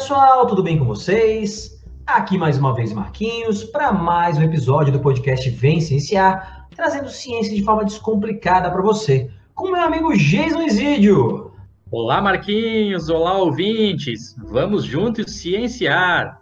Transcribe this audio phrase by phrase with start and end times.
[0.00, 1.78] Pessoal, tudo bem com vocês?
[2.06, 7.54] Aqui mais uma vez Marquinhos para mais um episódio do podcast Vem Cienciar, trazendo ciência
[7.54, 11.52] de forma descomplicada para você, com meu amigo Jason Isidio.
[11.90, 16.40] Olá Marquinhos, olá ouvintes, vamos juntos cienciar.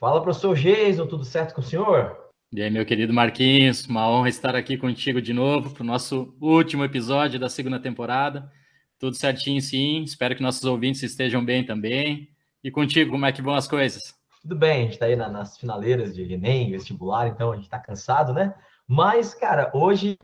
[0.00, 2.16] Fala professor Jason, tudo certo com o senhor?
[2.52, 6.34] E aí, meu querido Marquinhos, uma honra estar aqui contigo de novo para o nosso
[6.40, 8.50] último episódio da segunda temporada.
[9.02, 10.04] Tudo certinho, sim.
[10.04, 12.28] Espero que nossos ouvintes estejam bem também.
[12.62, 14.00] E contigo, como é que vão as coisas?
[14.40, 17.64] Tudo bem, a gente está aí na, nas finaleiras de Enem, vestibular, então a gente
[17.64, 18.54] está cansado, né?
[18.86, 20.16] Mas, cara, hoje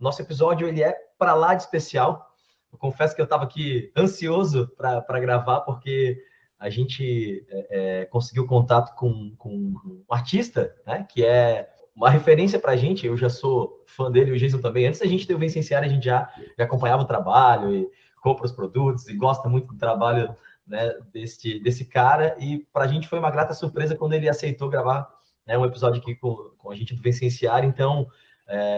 [0.00, 2.26] nosso episódio ele é para lá de especial.
[2.72, 6.20] Eu confesso que eu estava aqui ansioso para gravar, porque
[6.58, 9.50] a gente é, é, conseguiu contato com, com
[9.86, 11.06] um artista, né?
[11.08, 13.06] Que é uma referência para a gente.
[13.06, 14.88] Eu já sou fã dele, o Jason também.
[14.88, 17.88] Antes da gente ter o Vencenciário, a gente já, já acompanhava o trabalho e
[18.24, 20.34] compra os produtos e gosta muito do trabalho
[20.66, 22.34] né, desse, desse cara.
[22.40, 25.06] E para a gente foi uma grata surpresa quando ele aceitou gravar
[25.46, 27.68] né, um episódio aqui com, com a gente do Vencenciário.
[27.68, 28.08] Então,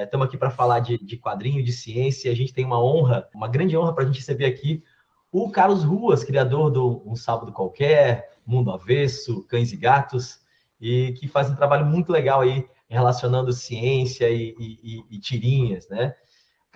[0.03, 2.33] estamos é, aqui para falar de, de quadrinho, de ciência.
[2.33, 4.83] A gente tem uma honra, uma grande honra para a gente receber aqui
[5.31, 10.41] o Carlos Ruas, criador do Um Sábado Qualquer, Mundo Avesso, Cães e Gatos,
[10.81, 16.15] e que faz um trabalho muito legal aí relacionando ciência e, e, e tirinhas, né?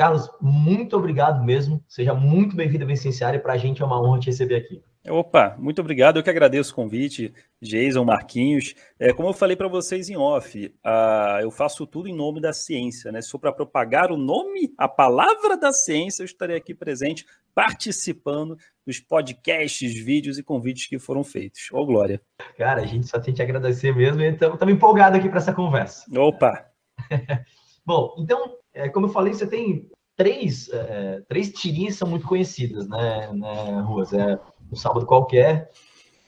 [0.01, 1.85] Carlos, muito obrigado mesmo.
[1.87, 3.39] Seja muito bem-vindo à Vicenciária.
[3.39, 4.83] Para a gente é uma honra te receber aqui.
[5.07, 6.17] Opa, muito obrigado.
[6.17, 8.75] Eu que agradeço o convite, Jason, Marquinhos.
[8.99, 12.51] É, como eu falei para vocês em off, uh, eu faço tudo em nome da
[12.51, 13.21] ciência, né?
[13.21, 18.57] Se for para propagar o nome, a palavra da ciência, eu estarei aqui presente, participando
[18.87, 21.69] dos podcasts, vídeos e convites que foram feitos.
[21.73, 22.23] Ô, Glória.
[22.57, 26.07] Cara, a gente só tem que agradecer mesmo e estamos empolgados aqui para essa conversa.
[26.19, 26.65] Opa!
[27.85, 29.90] Bom, então, é, como eu falei, você tem
[30.21, 34.13] três, é, três tirinhas são muito conhecidas, né, né Ruas?
[34.13, 34.39] É
[34.71, 35.71] um sábado qualquer,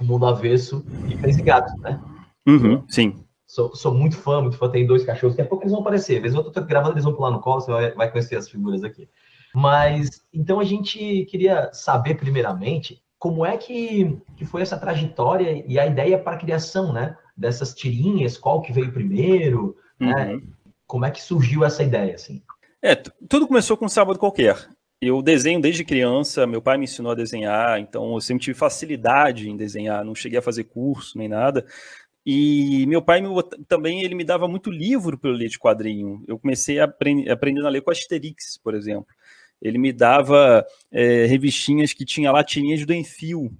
[0.00, 2.00] o mundo avesso e cães e gatos, né?
[2.48, 3.22] Uhum, sim.
[3.47, 4.70] Sou, sou, muito fã, muito fã.
[4.70, 6.16] Tem dois cachorros, daqui a pouco eles vão aparecer.
[6.16, 8.48] Às vezes eu tô gravando, eles vão pular no colo, você vai, vai conhecer as
[8.48, 9.06] figuras aqui.
[9.54, 15.78] Mas, então a gente queria saber, primeiramente, como é que, que foi essa trajetória e
[15.78, 17.14] a ideia para a criação, né?
[17.36, 20.32] Dessas tirinhas, qual que veio primeiro, né?
[20.32, 20.42] Uhum.
[20.86, 22.42] Como é que surgiu essa ideia, assim?
[22.84, 24.56] É, tudo começou com um sábado qualquer.
[25.00, 29.48] Eu desenho desde criança, meu pai me ensinou a desenhar, então eu sempre tive facilidade
[29.48, 31.65] em desenhar, não cheguei a fazer curso nem nada.
[32.26, 33.28] E meu pai me,
[33.69, 36.25] também ele me dava muito livro para eu ler de quadrinho.
[36.26, 39.15] Eu comecei a aprend, aprendendo a ler com Asterix, por exemplo.
[39.60, 43.53] Ele me dava é, revistinhas que tinha lá tirinhas do Enfio.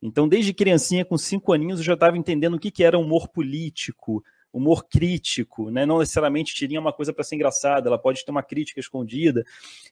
[0.00, 3.28] Então, desde criancinha, com cinco aninhos, eu já estava entendendo o que, que era humor
[3.28, 4.22] político,
[4.52, 5.84] humor crítico, né?
[5.84, 9.44] não necessariamente tirinha uma coisa para ser engraçada, ela pode ter uma crítica escondida.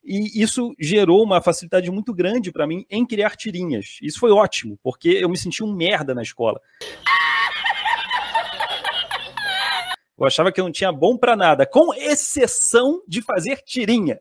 [0.04, 3.98] E isso gerou uma facilidade muito grande para mim em criar tirinhas.
[4.02, 6.60] Isso foi ótimo, porque eu me senti um merda na escola.
[10.18, 14.18] Eu achava que eu não tinha bom para nada, com exceção de fazer tirinha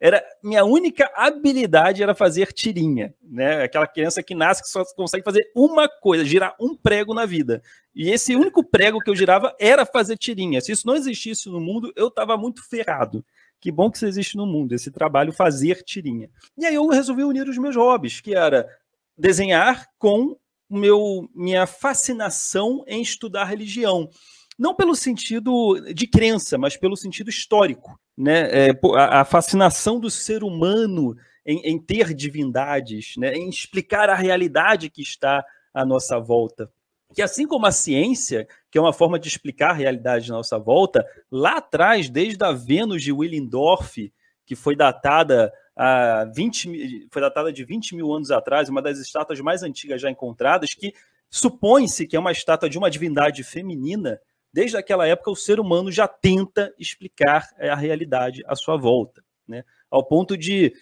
[0.00, 3.62] era minha única habilidade era fazer tirinha, né?
[3.62, 7.62] Aquela criança que nasce que só consegue fazer uma coisa, girar um prego na vida.
[7.94, 10.60] E esse único prego que eu girava era fazer tirinha.
[10.60, 13.24] Se isso não existisse no mundo, eu estava muito ferrado.
[13.58, 16.28] Que bom que isso existe no mundo, esse trabalho fazer tirinha.
[16.58, 18.68] E aí eu resolvi unir os meus hobbies, que era
[19.16, 20.36] desenhar com
[20.68, 24.10] meu minha fascinação em estudar religião
[24.58, 27.98] não pelo sentido de crença, mas pelo sentido histórico.
[28.16, 28.68] Né?
[28.68, 33.34] É, a, fascinação do ser humano em, em ter divindades, né?
[33.34, 36.70] em explicar a realidade que está à nossa volta.
[37.14, 40.58] Que assim como a ciência, que é uma forma de explicar a realidade à nossa
[40.58, 44.12] volta, lá atrás, desde a Vênus de Willendorf,
[44.44, 49.40] que foi datada a 20, foi datada de 20 mil anos atrás, uma das estátuas
[49.40, 50.94] mais antigas já encontradas, que
[51.28, 54.18] supõe-se que é uma estátua de uma divindade feminina,
[54.56, 59.22] desde aquela época o ser humano já tenta explicar eh, a realidade à sua volta,
[59.46, 59.62] né?
[59.90, 60.74] ao ponto de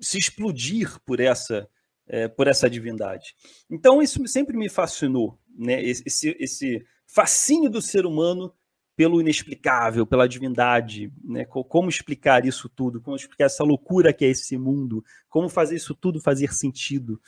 [0.00, 1.68] se explodir por essa
[2.08, 3.36] é, por essa divindade.
[3.70, 5.80] Então isso sempre me fascinou, né?
[5.80, 8.52] esse, esse fascínio do ser humano
[8.96, 11.44] pelo inexplicável, pela divindade, né?
[11.44, 13.00] Como explicar isso tudo?
[13.00, 15.04] Como explicar essa loucura que é esse mundo?
[15.28, 17.20] Como fazer isso tudo fazer sentido?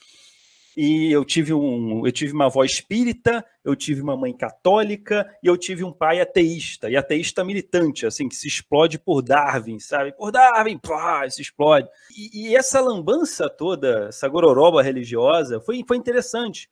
[0.77, 5.47] E eu tive um, eu tive uma avó espírita, eu tive uma mãe católica e
[5.47, 10.13] eu tive um pai ateísta, e ateísta militante, assim, que se explode por Darwin, sabe?
[10.13, 11.89] Por Darwin, pá, se explode.
[12.15, 16.69] E, e essa lambança toda, essa gororoba religiosa, foi, foi interessante,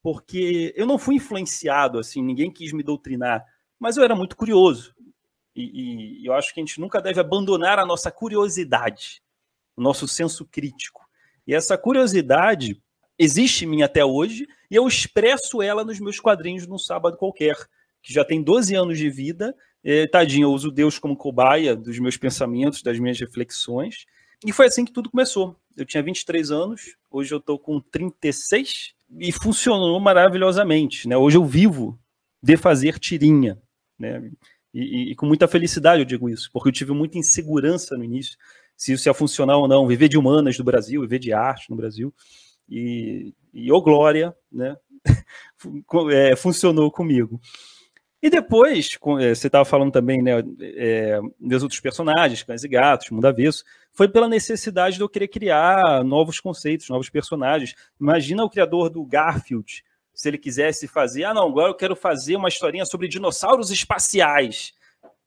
[0.00, 3.44] porque eu não fui influenciado, assim, ninguém quis me doutrinar,
[3.80, 4.94] mas eu era muito curioso.
[5.56, 9.20] E, e eu acho que a gente nunca deve abandonar a nossa curiosidade,
[9.76, 11.04] o nosso senso crítico.
[11.44, 12.80] E essa curiosidade
[13.20, 17.54] existe em mim até hoje, e eu expresso ela nos meus quadrinhos num sábado qualquer,
[18.02, 19.54] que já tem 12 anos de vida.
[19.84, 24.06] É, tadinho, eu uso Deus como cobaia dos meus pensamentos, das minhas reflexões.
[24.44, 25.54] E foi assim que tudo começou.
[25.76, 31.06] Eu tinha 23 anos, hoje eu estou com 36 e funcionou maravilhosamente.
[31.06, 31.14] Né?
[31.14, 31.98] Hoje eu vivo
[32.42, 33.60] de fazer tirinha.
[33.98, 34.30] Né?
[34.72, 38.04] E, e, e, com muita felicidade eu digo isso, porque eu tive muita insegurança no
[38.04, 38.38] início,
[38.76, 41.76] se isso ia funcionar ou não, viver de humanas no Brasil, viver de arte no
[41.76, 42.14] Brasil.
[42.70, 44.76] E, e ô glória, né?
[46.12, 47.40] é, funcionou comigo.
[48.22, 50.42] E depois, é, você estava falando também, né,
[50.76, 55.28] é, dos outros personagens, Cães e Gatos, Mundo Avesso, foi pela necessidade de eu querer
[55.28, 57.74] criar novos conceitos, novos personagens.
[57.98, 59.82] Imagina o criador do Garfield,
[60.12, 64.74] se ele quisesse fazer, ah, não, agora eu quero fazer uma historinha sobre dinossauros espaciais.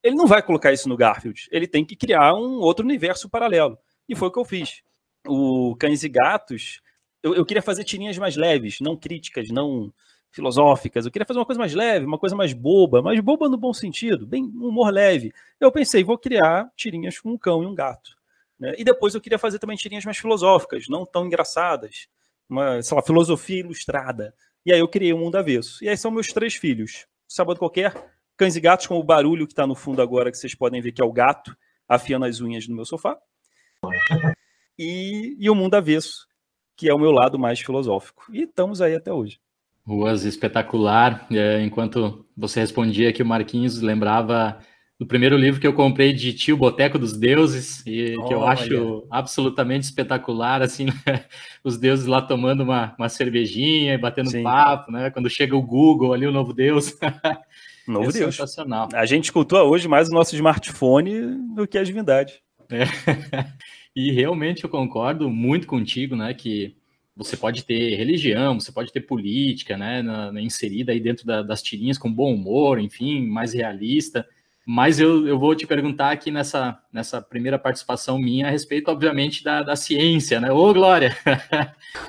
[0.04, 3.76] Ele não vai colocar isso no Garfield, ele tem que criar um outro universo paralelo.
[4.08, 4.84] E foi o que eu fiz.
[5.28, 6.80] O Cães e Gatos,
[7.24, 9.92] eu, eu queria fazer tirinhas mais leves, não críticas, não
[10.30, 11.06] filosóficas.
[11.06, 13.74] Eu queria fazer uma coisa mais leve, uma coisa mais boba, mas boba no bom
[13.74, 15.32] sentido, bem um humor leve.
[15.60, 18.12] Eu pensei, vou criar tirinhas com um cão e um gato.
[18.60, 18.74] Né?
[18.78, 22.08] E depois eu queria fazer também tirinhas mais filosóficas, não tão engraçadas.
[22.50, 24.34] Uma, sei lá, filosofia ilustrada.
[24.66, 25.84] E aí eu criei o um Mundo Avesso.
[25.84, 27.08] E aí são meus três filhos.
[27.28, 27.94] Sábado qualquer,
[28.36, 30.92] cães e gatos com o barulho que está no fundo agora, que vocês podem ver
[30.92, 31.56] que é o gato
[31.88, 33.18] afiando as unhas no meu sofá.
[34.78, 36.28] E, e o Mundo Avesso,
[36.76, 38.26] que é o meu lado mais filosófico.
[38.32, 39.40] E estamos aí até hoje.
[39.86, 41.28] Ruas espetacular.
[41.32, 44.60] É, enquanto você respondia que o Marquinhos lembrava
[45.00, 49.06] do primeiro livro que eu comprei de Tio Boteco dos Deuses, e que eu acho
[49.10, 51.26] absolutamente espetacular, assim, né?
[51.64, 54.44] os deuses lá tomando uma, uma cervejinha e batendo Sim.
[54.44, 55.10] papo, né?
[55.10, 56.98] Quando chega o Google ali, o novo Deus.
[57.86, 58.36] Novo é Deus.
[58.36, 58.88] Sensacional.
[58.94, 62.42] A gente cultua hoje mais o nosso smartphone do que a divindade.
[62.72, 62.86] É.
[63.96, 66.34] E realmente eu concordo muito contigo, né?
[66.34, 66.76] Que
[67.16, 71.44] você pode ter religião, você pode ter política, né, na, na inserida aí dentro da,
[71.44, 74.28] das tirinhas com bom humor, enfim, mais realista.
[74.66, 79.44] Mas eu, eu vou te perguntar aqui nessa, nessa primeira participação minha a respeito, obviamente,
[79.44, 80.52] da, da ciência, né?
[80.52, 81.16] Ô, Glória!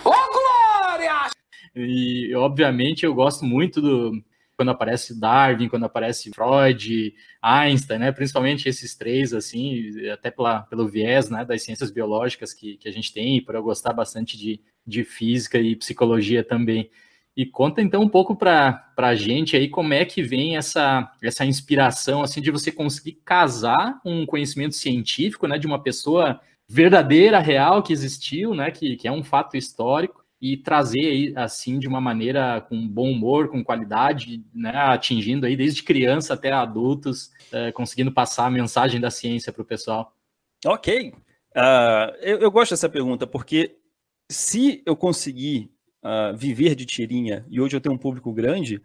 [0.05, 1.31] Ô, Glória!
[1.77, 4.23] E, obviamente, eu gosto muito do,
[4.57, 8.13] quando aparece Darwin, quando aparece Freud, Einstein, né?
[8.13, 12.93] Principalmente esses três, assim, até pela, pelo viés, né, das ciências biológicas que, que a
[12.93, 16.91] gente tem, e por eu gostar bastante de, de física e psicologia também.
[17.37, 21.45] E conta então um pouco para a gente aí como é que vem essa, essa
[21.45, 27.83] inspiração assim de você conseguir casar um conhecimento científico, né, de uma pessoa verdadeira, real
[27.83, 32.61] que existiu, né, que, que é um fato histórico e trazer assim de uma maneira
[32.61, 38.45] com bom humor, com qualidade, né, atingindo aí desde criança até adultos, é, conseguindo passar
[38.45, 40.15] a mensagem da ciência para o pessoal.
[40.67, 41.15] Ok,
[41.57, 43.79] uh, eu, eu, gosto dessa pergunta porque
[44.31, 45.71] se eu conseguir
[46.05, 48.83] uh, viver de tirinha e hoje eu tenho um público grande,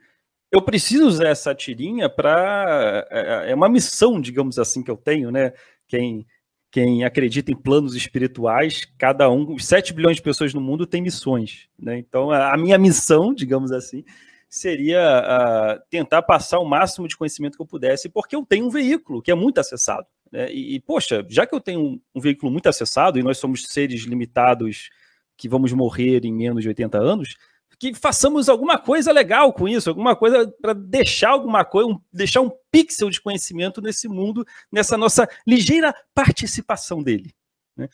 [0.49, 5.29] eu preciso usar essa tirinha para é, é uma missão, digamos assim, que eu tenho,
[5.29, 5.51] né?
[5.89, 6.25] Quem
[6.71, 11.01] quem acredita em planos espirituais, cada um, os 7 bilhões de pessoas no mundo têm
[11.01, 11.67] missões.
[11.77, 11.97] Né?
[11.97, 14.03] Então, a, minha missão, digamos assim,
[14.47, 18.69] seria uh, tentar passar o máximo de conhecimento que eu pudesse, porque eu tenho um
[18.69, 20.05] veículo que é muito acessado.
[20.31, 20.51] Né?
[20.51, 23.63] E, e, poxa, já que eu tenho um, um, veículo muito acessado e nós somos
[23.63, 24.89] seres limitados
[25.35, 27.35] que vamos morrer em menos de 80 anos,
[27.79, 32.41] que façamos alguma coisa legal com isso, alguma coisa para deixar alguma coisa, um, deixar
[32.41, 37.33] um pixel de conhecimento nesse mundo, nessa nossa ligeira participação dele.
[37.77, 37.87] Né?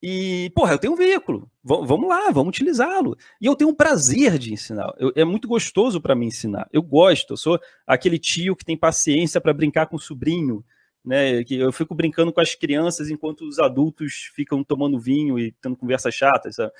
[0.00, 3.16] E, porra, eu tenho um veículo, v vamos lá, vamos utilizá-lo.
[3.40, 4.92] E eu tenho um prazer de ensinar.
[4.98, 6.68] Eu, é muito gostoso para mim ensinar.
[6.72, 10.62] Eu gosto, eu sou aquele tio que tem paciência para brincar com o sobrinho,
[11.02, 11.42] né?
[11.42, 15.74] Que eu fico brincando com as crianças enquanto os adultos ficam tomando vinho e tendo
[15.74, 16.72] conversas chatas, sabe?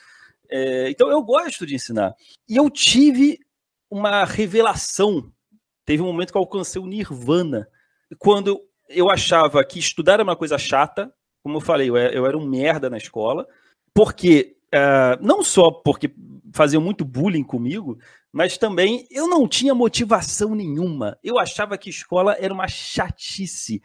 [0.51, 2.15] É, então eu gosto de ensinar.
[2.49, 3.39] E eu tive
[3.91, 5.31] uma revelação.
[5.85, 7.69] Teve um momento que eu alcancei o Nirvana.
[8.19, 12.47] Quando eu achava que estudar era uma coisa chata, como eu falei, eu era um
[12.47, 13.47] merda na escola,
[13.93, 16.11] porque uh, não só porque
[16.53, 17.99] faziam muito bullying comigo,
[18.33, 21.19] mas também eu não tinha motivação nenhuma.
[21.23, 23.83] Eu achava que escola era uma chatice.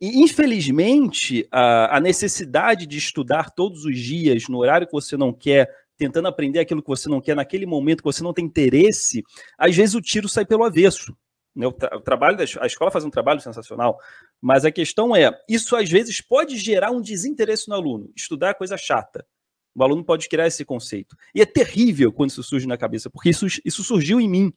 [0.00, 5.32] E, infelizmente, a, a, necessidade de estudar todos os dias, no horário que você não
[5.32, 9.22] quer, tentando aprender aquilo que você não quer, naquele momento que você não tem interesse,
[9.58, 11.14] às vezes o tiro sai pelo avesso.
[11.54, 11.66] Né?
[11.66, 13.98] O, tra o trabalho da, a escola faz um trabalho sensacional,
[14.40, 18.10] mas a questão é, isso às vezes pode gerar um desinteresse no aluno.
[18.16, 19.26] Estudar é coisa chata.
[19.74, 21.14] O aluno pode criar esse conceito.
[21.34, 24.54] E é terrível quando isso surge na cabeça, porque isso, isso surgiu em mim.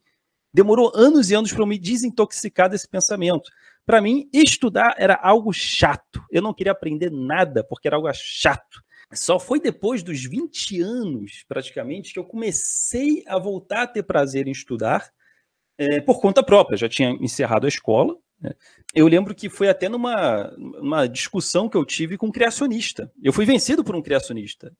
[0.53, 3.51] Demorou anos e anos para eu me desintoxicar desse pensamento.
[3.85, 6.23] Para mim, estudar era algo chato.
[6.31, 8.81] Eu não queria aprender nada porque era algo chato.
[9.15, 14.47] Só foi depois dos 20 anos, praticamente, que eu comecei a voltar a ter prazer
[14.47, 15.11] em estudar
[15.77, 16.77] é, por conta própria.
[16.77, 18.15] Já tinha encerrado a escola.
[18.39, 18.51] Né?
[18.93, 23.11] Eu lembro que foi até numa, numa discussão que eu tive com um criacionista.
[23.21, 24.71] Eu fui vencido por um criacionista.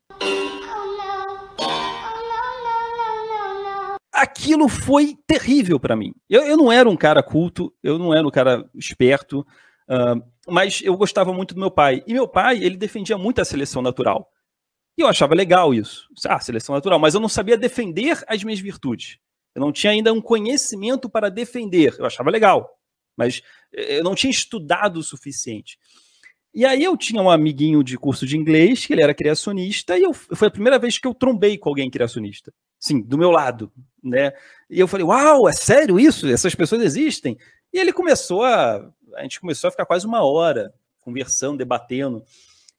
[4.11, 6.13] Aquilo foi terrível para mim.
[6.29, 9.45] Eu, eu, não era um cara culto, eu não era um cara esperto,
[9.89, 12.03] uh, mas eu gostava muito do meu pai.
[12.05, 14.29] E meu pai, ele defendia muito a seleção natural.
[14.97, 16.07] E eu achava legal isso.
[16.27, 16.99] Ah, seleção natural.
[16.99, 19.17] Mas eu não sabia defender as minhas virtudes.
[19.55, 21.95] Eu não tinha ainda um conhecimento para defender.
[21.97, 22.77] Eu achava legal.
[23.15, 23.41] Mas
[23.73, 25.77] eh, eu não tinha estudado o suficiente.
[26.53, 30.03] E aí eu tinha um amiguinho de curso de inglês, que ele era criacionista, e
[30.03, 32.53] eu, foi a primeira vez que eu trombei com alguém criacionista.
[32.79, 33.71] Sim, do meu lado,
[34.03, 34.33] né?
[34.69, 36.27] E eu falei, uau, é sério isso?
[36.27, 37.39] Essas pessoas existem?
[37.73, 42.23] E ele começou a a gente começou a ficar quase uma hora conversando, debatendo.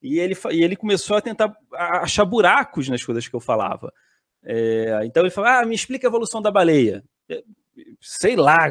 [0.02, 3.92] E ele, e ele começou a tentar achar buracos nas coisas que eu falava.
[4.42, 7.02] É, então ele falou: Ah, me explica a evolução da baleia.
[7.28, 7.42] É,
[8.00, 8.70] sei lá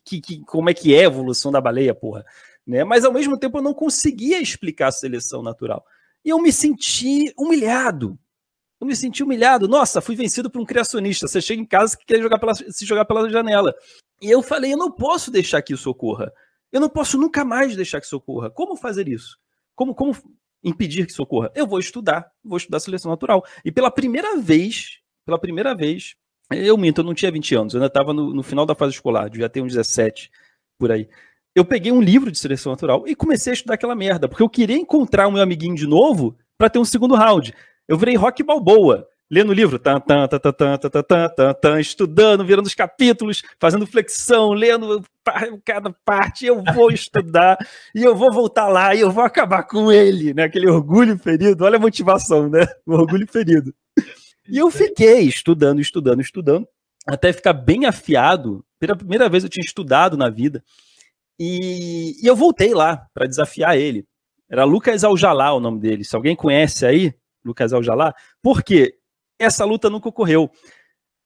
[0.00, 2.24] que, que, como é que é a evolução da baleia, porra.
[2.66, 2.84] Né?
[2.84, 5.84] Mas ao mesmo tempo eu não conseguia explicar a seleção natural.
[6.24, 8.18] E eu me senti humilhado.
[8.80, 9.68] Eu me senti humilhado.
[9.68, 11.26] Nossa, fui vencido por um criacionista.
[11.26, 13.74] Você chega em casa e quer jogar pela, se jogar pela janela.
[14.20, 16.32] E eu falei: eu não posso deixar que isso ocorra.
[16.72, 18.50] Eu não posso nunca mais deixar que isso ocorra.
[18.50, 19.38] Como fazer isso?
[19.74, 20.16] Como, como
[20.64, 21.52] impedir que isso ocorra?
[21.54, 23.44] Eu vou estudar, vou estudar seleção natural.
[23.64, 26.16] E pela primeira vez, pela primeira vez,
[26.50, 28.94] eu minto, eu não tinha 20 anos, eu ainda estava no, no, final da fase
[28.94, 30.30] escolar, ter uns 17
[30.78, 31.08] por aí.
[31.54, 34.48] Eu peguei um livro de seleção natural e comecei a estudar aquela merda, porque eu
[34.48, 37.54] queria encontrar o meu amiguinho de novo para ter um segundo round.
[37.86, 41.54] Eu virei rock balboa lendo o livro, tan, tan, tan, tan, tan, tan, tan, tan,
[41.54, 45.02] tan, estudando, virando os capítulos, fazendo flexão, lendo
[45.64, 47.56] cada parte, eu vou estudar
[47.96, 50.42] e eu vou voltar lá e eu vou acabar com ele, né?
[50.44, 52.66] Aquele orgulho ferido, olha a motivação, né?
[52.84, 53.74] O orgulho ferido.
[54.46, 56.68] E eu fiquei estudando, estudando, estudando,
[57.06, 58.62] até ficar bem afiado.
[58.78, 60.62] Pela primeira vez eu tinha estudado na vida.
[61.40, 64.04] E, e eu voltei lá para desafiar ele.
[64.50, 66.04] Era Lucas Aljalá o nome dele.
[66.04, 68.98] Se alguém conhece aí, Lucas Aljalá, por quê?
[69.42, 70.50] Essa luta nunca ocorreu.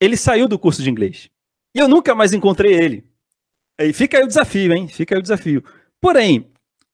[0.00, 1.30] Ele saiu do curso de inglês.
[1.74, 3.04] E eu nunca mais encontrei ele.
[3.78, 4.88] Aí fica aí o desafio, hein?
[4.88, 5.62] Fica aí o desafio.
[6.00, 6.50] Porém,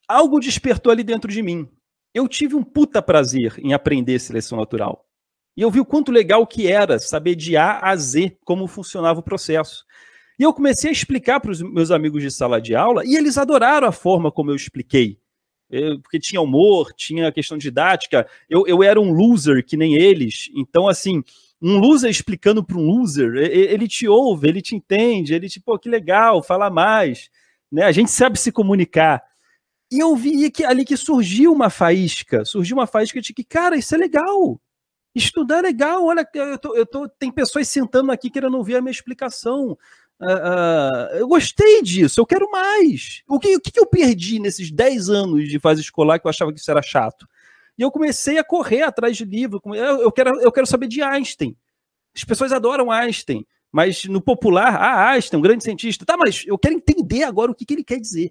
[0.09, 1.69] algo despertou ali dentro de mim.
[2.15, 5.07] Eu tive um puta prazer em aprender seleção natural.
[5.57, 9.21] E eu vi o quanto legal que era saber de A a Z como funcionava
[9.21, 9.85] o processo.
[10.39, 13.39] E eu comecei a explicar para os meus amigos de sala de aula e eles
[13.39, 15.22] adoraram a forma como eu expliquei.
[16.03, 18.27] Porque tinha humor, tinha questão didática.
[18.49, 20.51] Eu, eu era um loser que nem eles.
[20.55, 21.23] Então, assim,
[21.61, 25.79] um loser explicando para um loser, ele te ouve, ele te entende, ele te, pô,
[25.79, 27.31] que legal, fala mais.
[27.71, 27.85] Né?
[27.85, 29.23] A gente sabe se comunicar.
[29.91, 33.77] E eu vi que ali que surgiu uma faísca, surgiu uma faísca de que, cara,
[33.77, 34.61] isso é legal.
[35.15, 36.05] Estudar é legal.
[36.05, 39.77] Olha, eu tô, eu tô, tem pessoas sentando aqui querendo ouvir a minha explicação.
[40.23, 43.23] Uh, uh, eu gostei disso, eu quero mais.
[43.29, 46.53] O que, o que eu perdi nesses 10 anos de fase escolar que eu achava
[46.53, 47.27] que isso era chato?
[47.77, 49.61] E eu comecei a correr atrás de livro.
[49.75, 51.57] Eu quero, eu quero saber de Einstein.
[52.15, 56.05] As pessoas adoram Einstein, mas no popular, ah, Einstein, um grande cientista.
[56.05, 58.31] Tá, mas eu quero entender agora o que, que ele quer dizer.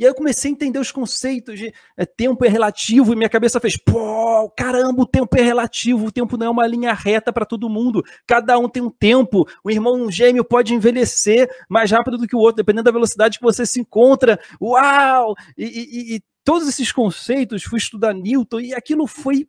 [0.00, 3.28] E aí eu comecei a entender os conceitos de é, tempo é relativo e minha
[3.28, 7.30] cabeça fez, pô, caramba, o tempo é relativo, o tempo não é uma linha reta
[7.30, 8.02] para todo mundo.
[8.26, 9.46] Cada um tem um tempo.
[9.62, 13.44] O irmão gêmeo pode envelhecer mais rápido do que o outro, dependendo da velocidade que
[13.44, 14.40] você se encontra.
[14.58, 15.34] Uau!
[15.54, 19.46] E, e, e todos esses conceitos, fui estudar Newton e aquilo foi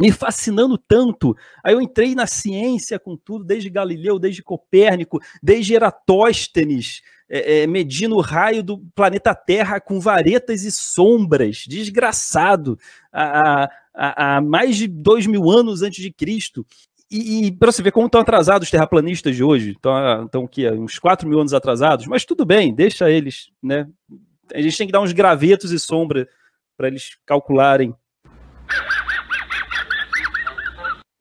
[0.00, 1.36] me fascinando tanto.
[1.62, 7.66] Aí eu entrei na ciência com tudo, desde Galileu, desde Copérnico, desde Eratóstenes, é, é,
[7.66, 12.76] medindo o raio do planeta Terra com varetas e sombras, desgraçado,
[13.12, 16.66] há, há, há mais de dois mil anos antes de Cristo.
[17.08, 20.68] E, e para você ver como estão atrasados os terraplanistas de hoje, estão, estão aqui,
[20.70, 23.88] uns quatro mil anos atrasados, mas tudo bem, deixa eles, né?
[24.52, 26.28] A gente tem que dar uns gravetos e sombra
[26.76, 27.94] para eles calcularem.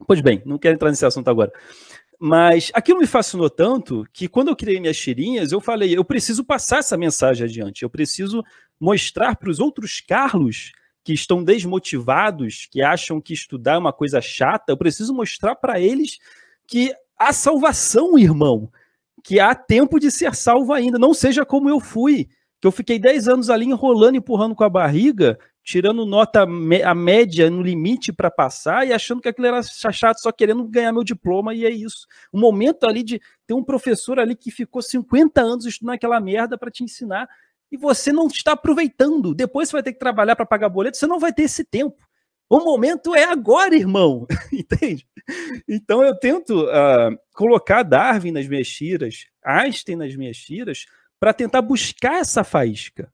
[0.08, 1.52] Pois bem, não quero entrar nesse assunto agora.
[2.22, 6.44] Mas aquilo me fascinou tanto que quando eu criei minhas tirinhas, eu falei, eu preciso
[6.44, 8.44] passar essa mensagem adiante, eu preciso
[8.78, 14.20] mostrar para os outros Carlos que estão desmotivados, que acham que estudar é uma coisa
[14.20, 16.18] chata, eu preciso mostrar para eles
[16.68, 18.70] que há salvação, irmão,
[19.24, 22.28] que há tempo de ser salvo ainda, não seja como eu fui,
[22.60, 26.48] que eu fiquei 10 anos ali enrolando, empurrando com a barriga, tirando nota
[26.84, 30.92] a média no limite para passar e achando que aquilo era chato, só querendo ganhar
[30.92, 32.08] meu diploma e é isso.
[32.34, 36.58] O momento ali de ter um professor ali que ficou 50 anos estudando aquela merda
[36.58, 37.30] para te ensinar
[37.72, 39.36] e você não está aproveitando.
[39.36, 42.04] Depois você vai ter que trabalhar para pagar boleto, você não vai ter esse tempo.
[42.50, 44.26] O momento é agora, irmão.
[44.52, 45.08] Entende?
[45.68, 50.88] Então eu tento uh, colocar Darwin nas minhas tiras, Einstein nas minhas tiras,
[51.20, 53.14] para tentar buscar essa faísca.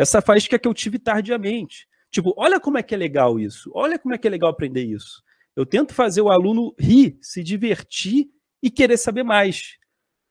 [0.00, 1.86] Essa faísca que eu tive tardiamente.
[2.10, 3.70] Tipo, olha como é que é legal isso.
[3.74, 5.22] Olha como é que é legal aprender isso.
[5.54, 8.30] Eu tento fazer o aluno rir, se divertir
[8.62, 9.76] e querer saber mais.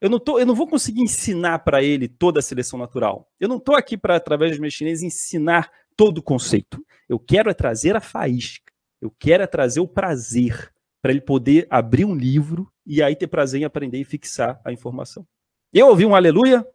[0.01, 3.31] Eu não, tô, eu não vou conseguir ensinar para ele toda a seleção natural.
[3.39, 6.83] Eu não estou aqui para, através dos meus chineses, ensinar todo o conceito.
[7.07, 8.73] Eu quero é trazer a faísca.
[8.99, 13.27] Eu quero é trazer o prazer para ele poder abrir um livro e aí ter
[13.27, 15.27] prazer em aprender e fixar a informação.
[15.71, 16.65] Eu ouvi um aleluia?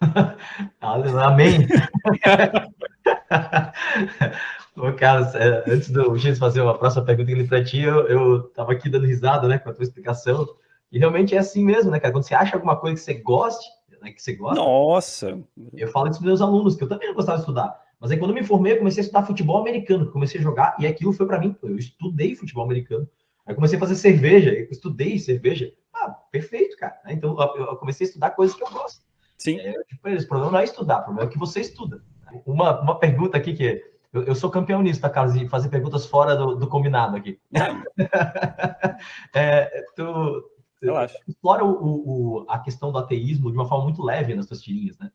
[0.80, 1.66] Amém.
[4.76, 8.88] Ô, Carlos, é, antes do Gis fazer uma próxima pergunta para ti, eu estava aqui
[8.88, 10.46] dando risada né, com a tua explicação.
[10.90, 12.12] E realmente é assim mesmo, né, cara?
[12.12, 13.68] Quando você acha alguma coisa que você goste,
[14.00, 14.60] né, que você gosta.
[14.60, 15.38] Nossa!
[15.74, 17.78] Eu falo isso para meus alunos, que eu também não gostava de estudar.
[18.00, 20.74] Mas aí quando eu me formei, eu comecei a estudar futebol americano, comecei a jogar,
[20.78, 21.54] e aquilo foi para mim.
[21.62, 23.06] Eu estudei futebol americano.
[23.46, 25.72] Aí comecei a fazer cerveja, eu estudei cerveja.
[25.92, 26.98] Ah, perfeito, cara.
[27.08, 29.02] Então eu comecei a estudar coisas que eu gosto.
[29.40, 29.58] Sim.
[29.58, 32.02] É, tipo, o problema não é estudar, o problema é que você estuda.
[32.46, 33.82] Uma, uma pergunta aqui que
[34.12, 35.38] eu, eu sou campeão nisso, tá, Carlos?
[35.38, 37.40] De fazer perguntas fora do, do combinado aqui.
[39.34, 40.44] é, tu,
[40.82, 41.18] Relaxa.
[41.26, 44.98] explora o, o, a questão do ateísmo de uma forma muito leve nas suas tirinhas,
[44.98, 45.10] né?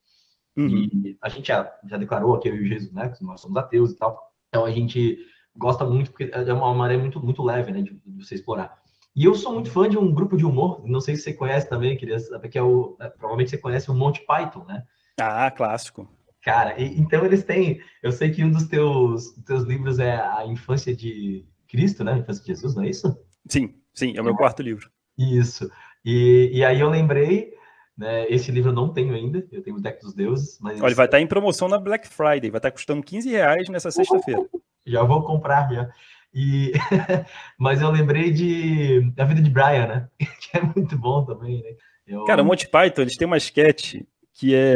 [0.58, 0.70] Uhum.
[0.70, 3.10] E a gente já, já declarou aqui, eu e o Jesus, né?
[3.10, 4.34] Que nós somos ateus e tal.
[4.50, 5.20] Então a gente
[5.55, 7.84] gosta muito, porque é uma maré muito, muito leve, né?
[7.84, 8.82] De, de você explorar.
[9.16, 11.70] E eu sou muito fã de um grupo de humor, não sei se você conhece
[11.70, 12.98] também, queria saber, que é o.
[13.00, 14.84] É, provavelmente você conhece o Monty Python, né?
[15.18, 16.10] Ah, clássico.
[16.44, 17.80] Cara, e, então eles têm.
[18.04, 22.14] Eu sei que um dos teus, teus livros é A Infância de Cristo, né?
[22.14, 23.18] A Infância de Jesus, não é isso?
[23.48, 24.90] Sim, sim, é o meu quarto livro.
[25.18, 25.70] Isso.
[26.04, 27.54] E, e aí eu lembrei,
[27.98, 28.30] né?
[28.30, 30.60] Esse livro eu não tenho ainda, eu tenho o Deck dos Deuses.
[30.60, 30.82] Mas...
[30.82, 34.42] Olha, vai estar em promoção na Black Friday, vai estar custando 15 reais nessa sexta-feira.
[34.88, 35.90] Já vou comprar, já.
[36.36, 36.74] E...
[37.58, 40.10] mas eu lembrei de da vida de Brian, né?
[40.42, 41.70] Que é muito bom também, né?
[42.06, 42.26] Eu...
[42.26, 44.02] Cara, o Monty Python, eles têm uma sketch
[44.34, 44.74] que é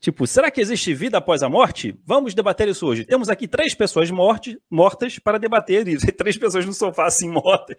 [0.00, 1.98] Tipo, será que existe vida após a morte?
[2.06, 3.04] Vamos debater isso hoje.
[3.04, 6.06] Temos aqui três pessoas morte, mortas para debater isso.
[6.16, 7.76] três pessoas no sofá assim mortas.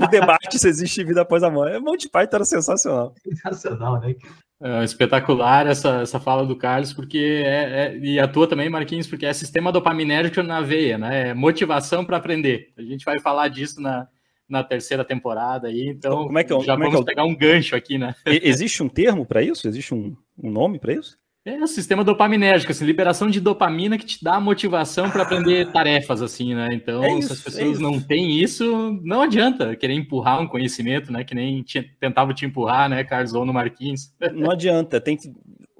[0.00, 1.78] O debate se existe vida após a morte.
[1.78, 3.14] Monty Python era sensacional.
[3.22, 4.16] Sensacional, né?
[4.60, 9.06] É espetacular essa, essa fala do Carlos, porque é, é, e a tua também, Marquinhos,
[9.06, 11.28] porque é sistema dopaminérgico na veia, né?
[11.28, 12.72] É motivação para aprender.
[12.76, 14.08] A gente vai falar disso na,
[14.48, 17.04] na terceira temporada aí, então como é que eu, já como vamos é que eu...
[17.04, 18.14] pegar um gancho aqui, né?
[18.24, 19.68] Existe um termo para isso?
[19.68, 21.18] Existe um, um nome para isso?
[21.46, 26.22] É o sistema dopaminérgico, assim, liberação de dopamina que te dá motivação para aprender tarefas,
[26.22, 26.68] assim, né?
[26.72, 30.40] Então, é isso, se as é pessoas é não têm isso, não adianta querer empurrar
[30.40, 31.22] um conhecimento, né?
[31.22, 34.10] Que nem te, tentava te empurrar, né, Carlos, ou no Marquinhos.
[34.32, 35.30] Não adianta, tem que,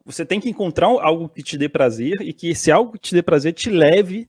[0.05, 3.15] você tem que encontrar algo que te dê prazer e que esse algo que te
[3.15, 4.29] dê prazer te leve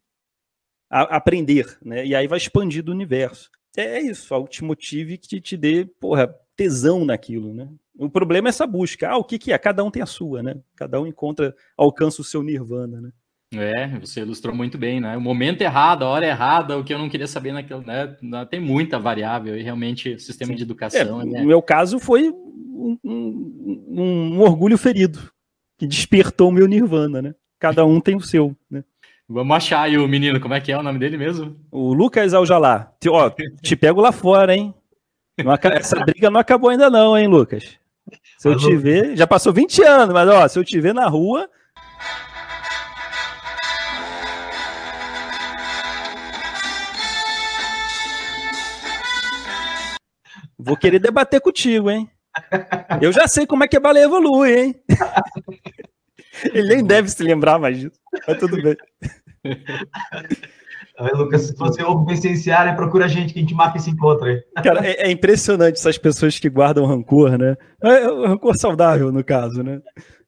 [0.89, 2.05] a aprender, né?
[2.05, 3.49] E aí vai expandir do universo.
[3.75, 7.67] É isso, algo que te motive, que te dê, porra, tesão naquilo, né?
[7.97, 9.09] O problema é essa busca.
[9.09, 9.57] Ah, o que, que é?
[9.57, 10.55] Cada um tem a sua, né?
[10.75, 13.11] Cada um encontra, alcança o seu nirvana, né?
[13.53, 15.15] É, você ilustrou muito bem, né?
[15.15, 18.17] O momento errado, a hora errada, o que eu não queria saber naquilo, né?
[18.49, 20.57] Tem muita variável e realmente o sistema Sim.
[20.57, 21.21] de educação.
[21.21, 21.39] É, né?
[21.39, 25.31] No meu caso foi um, um, um, orgulho ferido
[25.77, 27.35] que despertou o meu nirvana, né?
[27.59, 28.83] Cada um tem o seu, né?
[29.27, 31.55] Vamos achar aí o menino, como é que é o nome dele mesmo?
[31.71, 32.93] O Lucas Aljalá.
[33.07, 33.31] Ó,
[33.61, 34.73] te pego lá fora, hein?
[35.43, 37.79] Não, essa briga não acabou ainda não, hein, Lucas?
[38.37, 41.07] Se eu te ver, já passou 20 anos, mas ó, se eu te ver na
[41.07, 41.49] rua.
[50.57, 52.09] Vou querer debater contigo, hein?
[53.01, 54.75] Eu já sei como é que a baleia evolui, hein?
[56.53, 58.75] Ele nem deve se lembrar mais disso, mas tudo bem.
[60.97, 64.25] Aí, Lucas, se você ouve penitenciária, procura a gente que a gente marca esse encontro
[64.25, 64.41] aí.
[64.63, 67.57] Cara, é, é impressionante essas pessoas que guardam rancor, né?
[67.83, 69.81] É, é rancor saudável, no caso, né?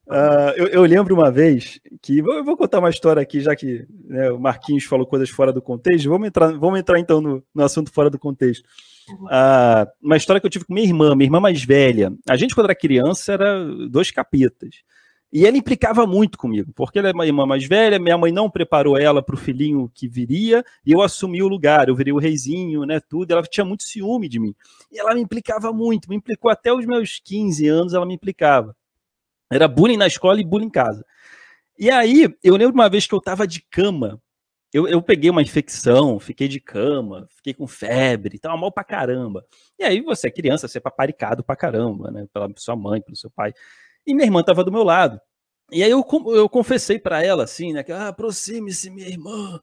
[0.08, 2.19] Uh, eu, eu, lembro uma vez que.
[2.19, 5.62] Eu vou contar uma história aqui, já que né, o Marquinhos falou coisas fora do
[5.62, 6.10] contexto.
[6.10, 8.63] Vamos entrar, vamos entrar então no, no assunto fora do contexto.
[9.10, 12.12] Uh, uma história que eu tive com minha irmã, minha irmã mais velha.
[12.30, 14.75] A gente, quando era criança, era dois capetas.
[15.38, 18.50] E ela implicava muito comigo, porque ela é uma irmã mais velha, minha mãe não
[18.50, 22.17] preparou ela para o filhinho que viria, e eu assumi o lugar, eu virei o
[22.17, 24.56] reizinho, né, tudo, ela tinha muito ciúme de mim.
[24.91, 28.76] E ela me implicava muito, me implicou até os meus 15 anos, ela me implicava.
[29.47, 31.06] Era bullying na escola e bullying em casa.
[31.78, 34.19] E aí, eu lembro uma vez que eu estava de cama,
[34.73, 39.45] eu, eu, peguei uma infecção, fiquei de cama, fiquei com febre, tava mal pra caramba.
[39.78, 43.15] E aí, você é criança, você é paparicado pra caramba, né, pela sua mãe, pelo
[43.15, 43.54] seu pai.
[44.08, 45.20] E minha irmã estava do meu lado.
[45.70, 47.84] E aí eu, eu confessei para ela assim, né?
[47.84, 49.60] Que ah, aproxime-se, minha irmã.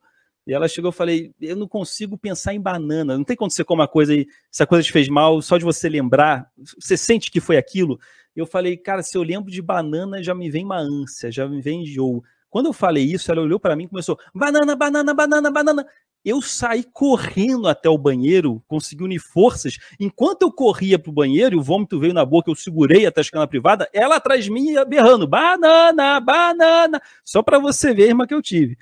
[0.46, 3.16] E ela chegou, eu falei, eu não consigo pensar em banana.
[3.16, 5.64] Não tem quando você come uma coisa e essa coisa te fez mal, só de
[5.64, 7.98] você lembrar, você sente que foi aquilo.
[8.36, 11.62] Eu falei, cara, se eu lembro de banana, já me vem uma ânsia, já me
[11.62, 12.22] vem enjoo.
[12.50, 15.86] Quando eu falei isso, ela olhou para mim e começou: banana, banana, banana, banana.
[16.24, 19.78] Eu saí correndo até o banheiro, consegui unir forças.
[20.00, 23.38] Enquanto eu corria para o banheiro o vômito veio na boca, eu segurei até a
[23.38, 27.00] na privada, ela atrás de mim ia berrando: banana, banana.
[27.24, 28.78] Só para você ver a irmã que eu tive.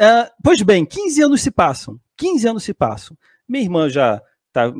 [0.00, 1.98] uh, pois bem, 15 anos se passam.
[2.16, 3.16] 15 anos se passam.
[3.48, 4.72] Minha irmã já tá,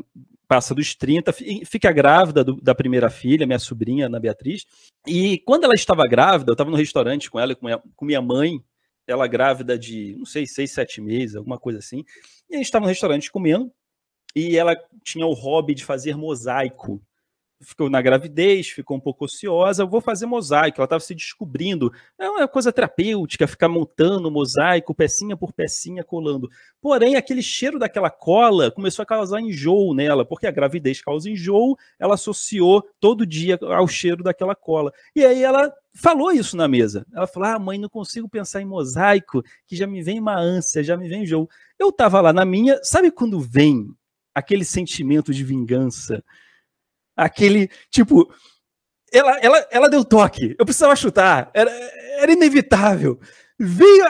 [0.47, 1.33] passa dos 30,
[1.65, 4.67] fica grávida do, da primeira filha, minha sobrinha, Ana Beatriz.
[5.07, 8.21] E quando ela estava grávida, eu estava no restaurante com ela, com minha, com minha
[8.21, 8.61] mãe,
[9.11, 12.05] ela grávida de, não sei, seis, sete meses, alguma coisa assim.
[12.49, 13.73] E a gente estava no restaurante comendo
[14.35, 17.03] e ela tinha o hobby de fazer mosaico
[17.63, 20.81] ficou na gravidez, ficou um pouco ociosa, vou fazer mosaico.
[20.81, 21.93] Ela estava se descobrindo.
[22.19, 26.49] É uma coisa terapêutica, ficar montando mosaico, pecinha por pecinha, colando.
[26.81, 31.77] Porém, aquele cheiro daquela cola começou a causar enjoo nela, porque a gravidez causa enjoo,
[31.99, 34.93] ela associou todo dia ao cheiro daquela cola.
[35.15, 37.07] E aí ela falou isso na mesa.
[37.13, 40.83] Ela falou: Ah, mãe, não consigo pensar em mosaico, que já me vem uma ânsia,
[40.83, 41.49] já me vem enjoo.
[41.79, 43.95] Eu estava lá na minha, sabe quando vem
[44.35, 46.23] aquele sentimento de vingança?
[47.21, 48.33] aquele, tipo,
[49.13, 51.71] ela, ela, ela deu toque, eu precisava chutar, era,
[52.19, 53.21] era inevitável.
[53.59, 54.05] Veio,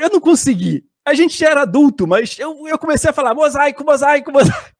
[0.00, 0.84] eu não consegui.
[1.04, 4.74] A gente já era adulto, mas eu, eu comecei a falar mosaico, mosaico, mosaico.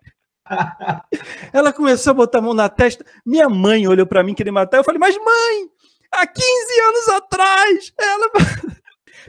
[1.52, 3.04] ela começou a botar a mão na testa.
[3.24, 4.78] Minha mãe olhou para mim querer matar.
[4.78, 5.70] Eu falei, mas mãe,
[6.20, 8.30] há 15 anos atrás, ela.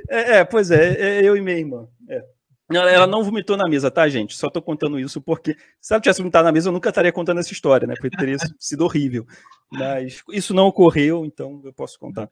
[0.10, 1.88] é, é, pois é, é, eu e minha irmã.
[2.10, 2.24] É.
[2.72, 4.36] Ela não vomitou na mesa, tá, gente?
[4.36, 7.40] Só tô contando isso porque se ela tivesse vomitado na mesa, eu nunca estaria contando
[7.40, 7.94] essa história, né?
[8.00, 9.26] Porque teria sido horrível.
[9.72, 12.28] Mas isso não ocorreu, então eu posso contar.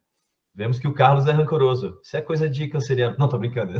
[0.55, 1.99] Vemos que o Carlos é rancoroso.
[2.03, 3.15] Isso é coisa de canceriano.
[3.19, 3.73] Não, tô brincando.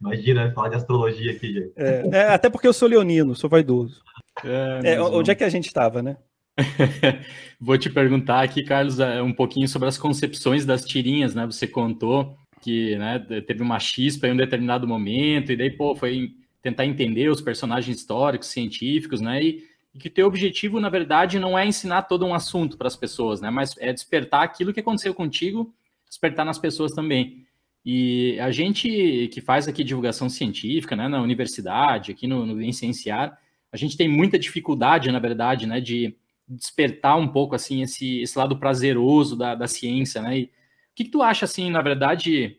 [0.00, 1.72] Imagina falar de astrologia aqui, gente.
[1.76, 4.02] É, é, até porque eu sou leonino, sou vaidoso.
[4.44, 6.16] É, é onde é que a gente estava, né?
[7.60, 11.46] Vou te perguntar aqui, Carlos, é, um pouquinho sobre as concepções das tirinhas, né?
[11.46, 16.32] Você contou que né, teve uma chispa em um determinado momento, e daí, pô, foi
[16.62, 19.42] tentar entender os personagens históricos, científicos, né?
[19.42, 19.64] E,
[19.94, 23.40] e que teu objetivo, na verdade, não é ensinar todo um assunto para as pessoas,
[23.40, 23.50] né?
[23.50, 25.74] Mas é despertar aquilo que aconteceu contigo,
[26.08, 27.44] despertar nas pessoas também.
[27.84, 33.38] E a gente que faz aqui divulgação científica, né, na universidade, aqui no, no Cienciar,
[33.70, 36.16] a gente tem muita dificuldade, na verdade, né, de
[36.48, 40.38] despertar um pouco, assim, esse, esse lado prazeroso da, da ciência, né?
[40.38, 40.50] E, o
[40.94, 42.56] que, que tu acha, assim, na verdade,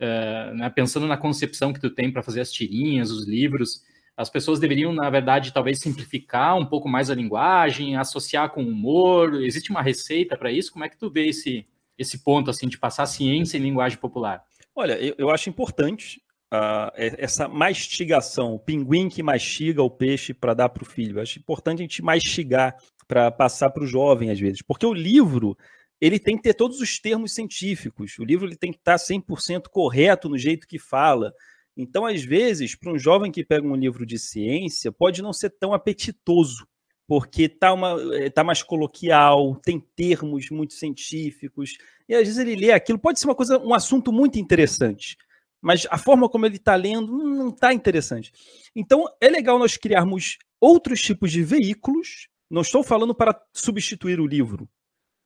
[0.00, 3.82] uh, né, pensando na concepção que tu tem para fazer as tirinhas, os livros,
[4.14, 9.42] as pessoas deveriam, na verdade, talvez simplificar um pouco mais a linguagem, associar com humor?
[9.42, 10.72] Existe uma receita para isso?
[10.72, 14.42] Como é que tu vê esse, esse ponto, assim, de passar ciência em linguagem popular?
[14.74, 16.20] Olha, eu, eu acho importante
[16.52, 21.20] uh, essa mastigação, o pinguim que mastiga o peixe para dar para o filho.
[21.20, 24.62] Acho importante a gente mastigar para passar para o jovem, às vezes.
[24.62, 25.56] Porque o livro,
[26.00, 28.18] ele tem que ter todos os termos científicos.
[28.18, 31.32] O livro ele tem que estar 100% correto no jeito que fala.
[31.76, 35.50] Então, às vezes, para um jovem que pega um livro de ciência, pode não ser
[35.50, 36.66] tão apetitoso,
[37.06, 37.72] porque está
[38.14, 43.20] eh, tá mais coloquial, tem termos muito científicos, e às vezes ele lê aquilo, pode
[43.20, 45.16] ser uma coisa, um assunto muito interessante,
[45.60, 48.32] mas a forma como ele está lendo não está interessante.
[48.74, 52.28] Então, é legal nós criarmos outros tipos de veículos.
[52.50, 54.68] Não estou falando para substituir o livro,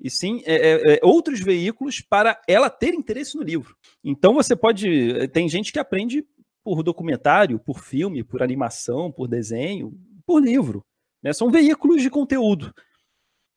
[0.02, 3.76] e sim é, é, é, outros veículos para ela ter interesse no livro.
[4.02, 5.12] Então você pode.
[5.12, 6.26] Eh, tem gente que aprende
[6.64, 10.84] por documentário, por filme, por animação, por desenho, por livro.
[11.22, 11.32] Né?
[11.32, 12.74] São veículos de conteúdo.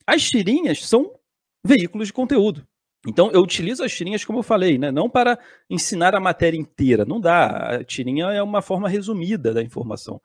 [0.06, 1.20] As tirinhas são
[1.66, 2.64] veículos de conteúdo.
[3.08, 4.92] Então eu utilizo as tirinhas, como eu falei, né?
[4.92, 5.38] não para
[5.70, 7.06] ensinar a matéria inteira.
[7.06, 7.78] Não dá.
[7.78, 10.22] A tirinha é uma forma resumida da informação.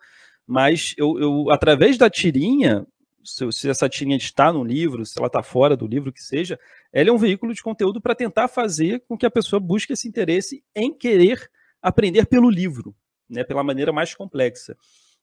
[0.46, 2.86] Mas eu, eu através da tirinha,
[3.22, 6.58] se, se essa tirinha está no livro, se ela está fora do livro, que seja,
[6.92, 10.08] ela é um veículo de conteúdo para tentar fazer com que a pessoa busque esse
[10.08, 11.50] interesse em querer
[11.82, 12.94] aprender pelo livro,
[13.28, 14.76] né, pela maneira mais complexa.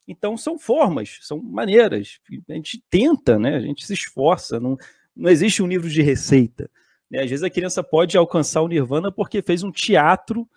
[0.07, 2.19] Então, são formas, são maneiras.
[2.49, 4.77] A gente tenta, né, a gente se esforça, não,
[5.15, 6.69] não existe um livro de receita.
[7.09, 7.23] Né?
[7.23, 10.47] Às vezes a criança pode alcançar o nirvana porque fez um teatro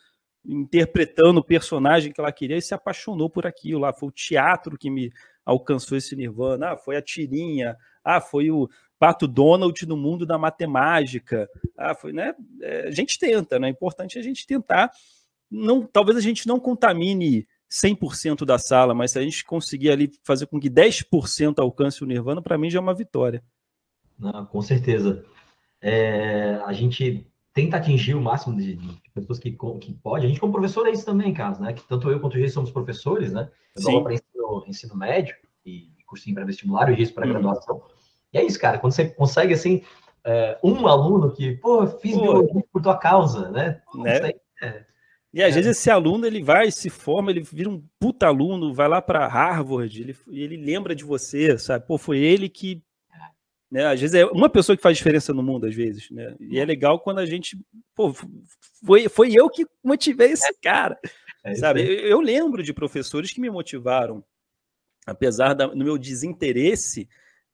[0.44, 3.92] interpretando o personagem que ela queria e se apaixonou por aquilo lá.
[3.92, 5.12] Foi o teatro que me
[5.44, 6.72] alcançou esse nirvana.
[6.72, 7.76] Ah, foi a tirinha.
[8.02, 11.48] Ah, foi o Pato Donald no mundo da matemática.
[11.76, 12.34] Ah, foi, né?
[12.62, 13.68] É, a gente tenta, né?
[13.68, 14.90] É importante a gente tentar.
[15.50, 20.10] Não, talvez a gente não contamine 100% da sala, mas se a gente conseguir ali
[20.24, 23.42] fazer com que 10% alcance o nirvana, para mim já é uma vitória.
[24.50, 25.24] Com certeza.
[25.80, 30.26] É, a gente tenta atingir o máximo de, de pessoas que, que pode.
[30.26, 31.72] A gente, como professor, é isso também, caso, né?
[31.72, 33.48] Que tanto eu quanto o Gis somos professores, né?
[33.76, 37.76] Eu dou para ensino, ensino médio e cursinho para vestibular e o Gis para graduação.
[37.76, 37.82] Uhum.
[38.32, 38.78] E é isso, cara.
[38.78, 39.82] Quando você consegue, assim,
[40.24, 43.80] é, um aluno que, pô, fiz pô, biologia por tua causa, né?
[43.94, 44.32] né?
[44.62, 44.84] É,
[45.32, 45.54] e às é.
[45.56, 49.26] vezes esse aluno ele vai, se forma, ele vira um puta aluno, vai lá para
[49.28, 51.86] Harvard, ele, ele lembra de você, sabe?
[51.86, 52.82] Pô, foi ele que
[53.70, 53.86] né?
[53.86, 56.34] Às vezes é uma pessoa que faz diferença no mundo, às vezes, né?
[56.40, 57.58] E é legal quando a gente,
[57.94, 58.12] pô,
[58.84, 60.98] foi, foi eu que motivei esse cara,
[61.44, 61.82] é sabe?
[61.82, 64.24] Eu, eu, lembro de professores que me motivaram,
[65.06, 67.08] apesar do meu desinteresse.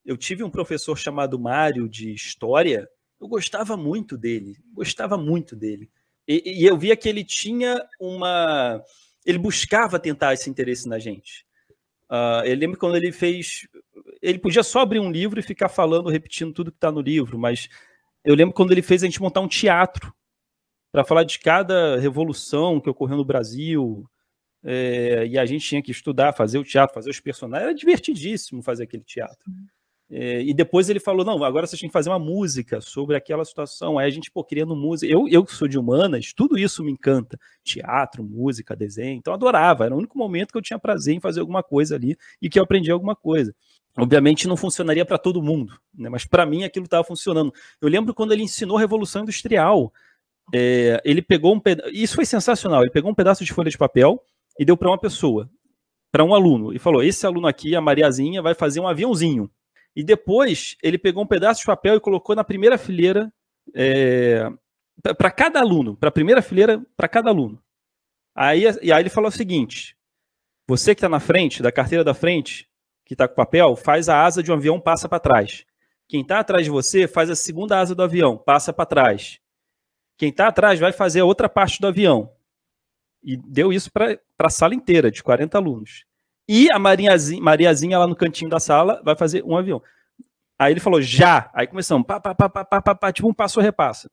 [0.05, 2.89] Eu tive um professor chamado Mário de História,
[3.21, 5.91] eu gostava muito dele, gostava muito dele.
[6.29, 8.83] E, e eu via que ele tinha uma.
[9.25, 11.46] Ele buscava tentar esse interesse na gente.
[12.11, 13.67] Uh, eu lembro quando ele fez.
[14.23, 17.39] Ele podia só abrir um livro e ficar falando, repetindo tudo que está no livro,
[17.39, 17.69] mas
[18.25, 20.13] eu lembro quando ele fez a gente montar um teatro
[20.93, 24.09] para falar de cada revolução que ocorreu no Brasil.
[24.65, 27.69] É, e a gente tinha que estudar, fazer o teatro, fazer os personagens.
[27.69, 29.39] Era divertidíssimo fazer aquele teatro.
[29.49, 29.76] É,
[30.09, 33.99] e depois ele falou: não, agora vocês têm que fazer uma música sobre aquela situação.
[33.99, 35.13] Aí a gente, pô, criando música.
[35.13, 39.19] Eu, eu que sou de humanas, tudo isso me encanta: teatro, música, desenho.
[39.19, 39.85] Então adorava.
[39.85, 42.59] Era o único momento que eu tinha prazer em fazer alguma coisa ali e que
[42.59, 43.55] eu aprendi alguma coisa.
[43.99, 46.11] Obviamente não funcionaria para todo mundo, né?
[46.11, 47.53] mas para mim aquilo estava funcionando.
[47.81, 49.93] Eu lembro quando ele ensinou Revolução Industrial.
[50.55, 51.91] É, ele pegou um pedaço.
[51.91, 52.83] Isso foi sensacional.
[52.83, 54.23] Ele pegou um pedaço de folha de papel
[54.59, 55.51] e deu para uma pessoa,
[56.13, 59.51] para um aluno, e falou: Esse aluno aqui, a Mariazinha, vai fazer um aviãozinho.
[59.97, 63.33] E depois ele pegou um pedaço de papel e colocou na primeira fileira
[63.75, 64.47] é,
[65.17, 67.63] para cada aluno, para a primeira fileira para cada aluno.
[68.35, 69.97] Aí, e aí ele falou o seguinte:
[70.69, 72.69] você que está na frente, da carteira da frente,
[73.07, 75.65] que está com papel, faz a asa de um avião, passa para trás.
[76.07, 79.41] Quem está atrás de você faz a segunda asa do avião, passa para trás.
[80.19, 82.31] Quem está atrás vai fazer a outra parte do avião.
[83.23, 86.05] E deu isso para a sala inteira, de 40 alunos.
[86.49, 89.83] E a Mariazinha, Mariazinha lá no cantinho da sala vai fazer um avião.
[90.59, 91.51] Aí ele falou, já.
[91.53, 94.11] Aí começamos, pá, pá, pá, pá, pá, pá, tipo um passo repassa.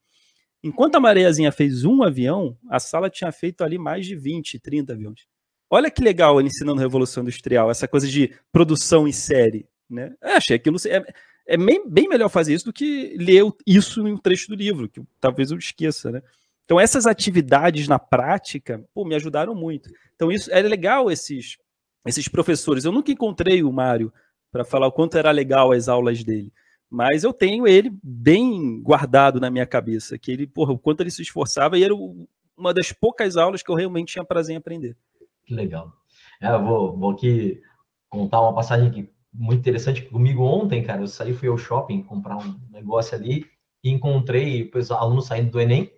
[0.64, 4.94] Enquanto a Mariazinha fez um avião, a sala tinha feito ali mais de 20, 30
[4.94, 5.28] aviões.
[5.70, 9.68] Olha que legal ele ensinando Revolução Industrial, essa coisa de produção em série.
[9.90, 10.14] Né?
[10.22, 10.78] Eu achei aquilo.
[10.88, 11.04] É,
[11.46, 14.88] é bem, bem melhor fazer isso do que ler isso em um trecho do livro,
[14.88, 16.22] que talvez eu esqueça, né?
[16.64, 19.90] Então, essas atividades na prática, pô, me ajudaram muito.
[20.16, 21.58] Então, isso é legal esses
[22.06, 22.86] esses professores.
[22.86, 24.12] Eu nunca encontrei o Mário
[24.52, 26.52] para falar o quanto era legal as aulas dele,
[26.90, 31.10] mas eu tenho ele bem guardado na minha cabeça, que ele, porra, o quanto ele
[31.10, 31.94] se esforçava e era
[32.56, 34.96] uma das poucas aulas que eu realmente tinha prazer em aprender.
[35.46, 35.92] Que legal.
[36.40, 37.62] É, eu vou, vou aqui
[38.10, 41.02] contar uma passagem aqui muito interessante comigo ontem, cara.
[41.02, 43.46] Eu saí, fui ao shopping comprar um negócio ali
[43.84, 45.92] e encontrei o aluno saindo do Enem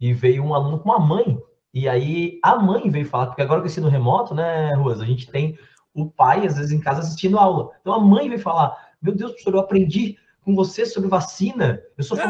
[0.00, 1.38] e veio um aluno com uma mãe
[1.72, 5.30] e aí a mãe veio falar, porque agora com ensino remoto, né, Ruas, a gente
[5.30, 5.58] tem
[5.94, 7.70] o pai, às vezes, em casa assistindo aula.
[7.80, 11.82] Então a mãe veio falar: Meu Deus, professor, eu aprendi com você sobre vacina.
[11.96, 12.24] Eu sou ah,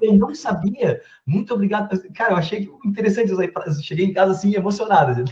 [0.00, 1.00] eu não sabia.
[1.26, 2.00] Muito obrigado.
[2.12, 3.50] Cara, eu achei interessante isso aí.
[3.82, 5.24] Cheguei em casa assim, emocionado.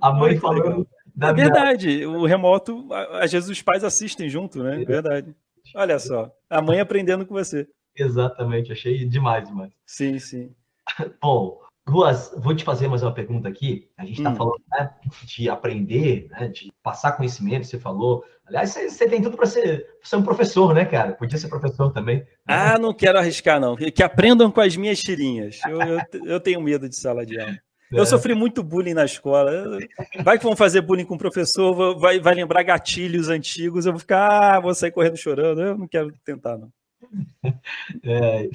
[0.00, 0.88] A mãe falando.
[1.20, 2.86] É verdade, o remoto,
[3.20, 4.82] às vezes os pais assistem junto, né?
[4.82, 5.34] É verdade.
[5.74, 7.66] Olha só, a mãe aprendendo com você.
[7.96, 9.72] Exatamente, achei demais, demais.
[9.84, 10.54] Sim, sim.
[11.20, 11.58] Bom,
[11.88, 13.88] Ruas, vou te fazer mais uma pergunta aqui.
[13.96, 14.36] A gente está hum.
[14.36, 14.90] falando né,
[15.24, 18.22] de aprender, né, de passar conhecimento, você falou.
[18.46, 21.12] Aliás, você, você tem tudo para ser, ser, um professor, né, cara?
[21.12, 22.26] Podia ser professor também.
[22.46, 23.74] Ah, não quero arriscar, não.
[23.74, 25.60] Que, que aprendam com as minhas tirinhas.
[25.66, 27.56] Eu, eu, eu, tenho medo de sala de aula.
[27.90, 28.06] Eu é.
[28.06, 29.78] sofri muito bullying na escola.
[30.22, 34.00] Vai que vão fazer bullying com o professor, vai, vai lembrar gatilhos antigos, eu vou
[34.00, 35.62] ficar, ah, vou sair correndo chorando.
[35.62, 36.70] Eu não quero tentar, não.
[38.02, 38.48] É,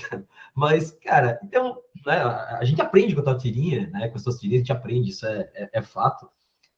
[0.55, 4.37] mas, cara, então, né, a gente aprende com a tua tirinha, né, com as tuas
[4.39, 6.29] tirinhas, a gente aprende, isso é, é, é fato.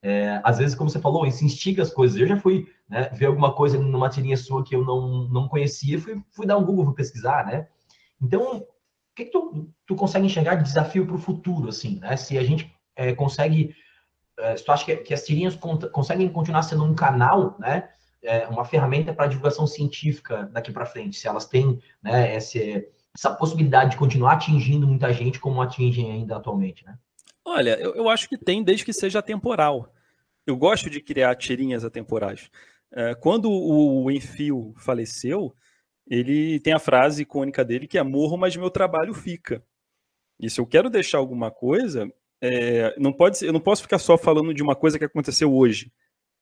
[0.02, 2.16] É, às vezes, como você falou, isso instiga as coisas.
[2.16, 6.00] Eu já fui né, ver alguma coisa numa tirinha sua que eu não, não conhecia,
[6.00, 7.68] fui, fui dar um Google, fui pesquisar, né?
[8.22, 8.68] Então, o
[9.16, 12.16] que, que tu, tu consegue enxergar de desafio para o futuro, assim, né?
[12.18, 13.76] Se a gente é, consegue,
[14.38, 15.58] é, se tu acha que, que as tirinhas
[15.92, 17.90] conseguem continuar sendo um canal, né?
[18.22, 23.34] É, uma ferramenta para divulgação científica daqui para frente, se elas têm né, esse, essa
[23.34, 26.98] possibilidade de continuar atingindo muita gente como atingem ainda atualmente, né?
[27.44, 29.94] Olha, eu, eu acho que tem desde que seja temporal.
[30.46, 32.50] Eu gosto de criar tirinhas atemporais.
[32.92, 35.56] É, quando o Enfio faleceu,
[36.06, 39.64] ele tem a frase icônica dele que é morro, mas meu trabalho fica.
[40.40, 43.98] E se eu quero deixar alguma coisa, é, não pode ser, eu não posso ficar
[43.98, 45.92] só falando de uma coisa que aconteceu hoje,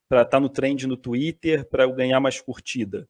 [0.10, 3.08] para estar tá no trend no Twitter, para eu ganhar mais curtida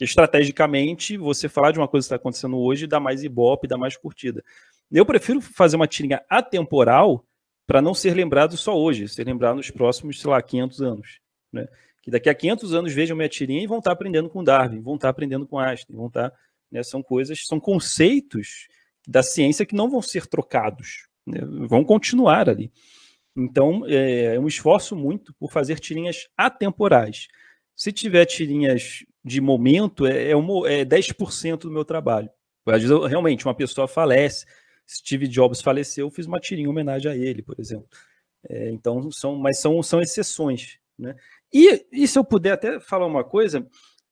[0.00, 3.96] estrategicamente, você falar de uma coisa que está acontecendo hoje dá mais ibope, dá mais
[3.96, 4.44] curtida.
[4.90, 7.24] Eu prefiro fazer uma tirinha atemporal
[7.66, 11.20] para não ser lembrado só hoje, ser lembrado nos próximos, sei lá, 500 anos.
[11.52, 11.66] Né?
[12.02, 14.96] Que daqui a 500 anos vejam minha tirinha e vão estar aprendendo com Darwin, vão
[14.96, 16.32] estar aprendendo com Einstein, vão estar.
[16.70, 18.66] Né, são coisas, são conceitos
[19.06, 22.72] da ciência que não vão ser trocados, né, vão continuar ali.
[23.36, 27.28] Então, é, eu me esforço muito por fazer tirinhas atemporais.
[27.76, 32.28] Se tiver tirinhas de momento, é, é, é 10% do meu trabalho.
[32.66, 34.46] Às vezes, eu, realmente, uma pessoa falece,
[34.88, 37.88] Steve Jobs faleceu, eu fiz uma tirinha em homenagem a ele, por exemplo.
[38.48, 40.78] É, então, são, mas são, são exceções.
[40.98, 41.16] Né?
[41.52, 43.66] E, e se eu puder até falar uma coisa,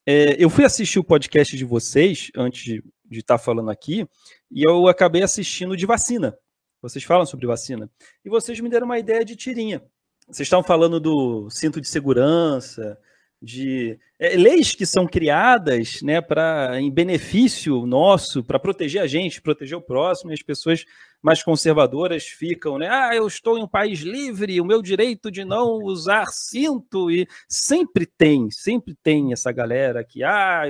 [0.07, 4.07] é, eu fui assistir o podcast de vocês, antes de, de estar tá falando aqui,
[4.51, 6.37] e eu acabei assistindo de vacina.
[6.81, 7.89] Vocês falam sobre vacina.
[8.25, 9.83] E vocês me deram uma ideia de tirinha.
[10.27, 12.99] Vocês estavam falando do cinto de segurança,
[13.43, 19.43] de é, leis que são criadas né, para em benefício nosso, para proteger a gente,
[19.43, 20.85] proteger o próximo, e as pessoas
[21.21, 22.89] mais conservadoras ficam, né?
[22.89, 27.27] Ah, eu estou em um país livre, o meu direito de não usar cinto, e
[27.49, 30.63] sempre tem, sempre tem essa galera que, ah,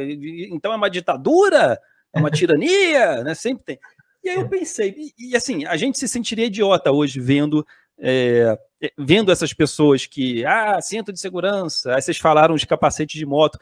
[0.51, 1.79] então é uma ditadura,
[2.13, 3.35] é uma tirania, né?
[3.35, 3.79] Sempre tem.
[4.25, 7.67] E aí eu pensei, e, e assim, a gente se sentiria idiota hoje vendo
[7.99, 13.17] é, é, vendo essas pessoas que, ah, cinto de segurança, aí vocês falaram de capacete
[13.17, 13.59] de moto.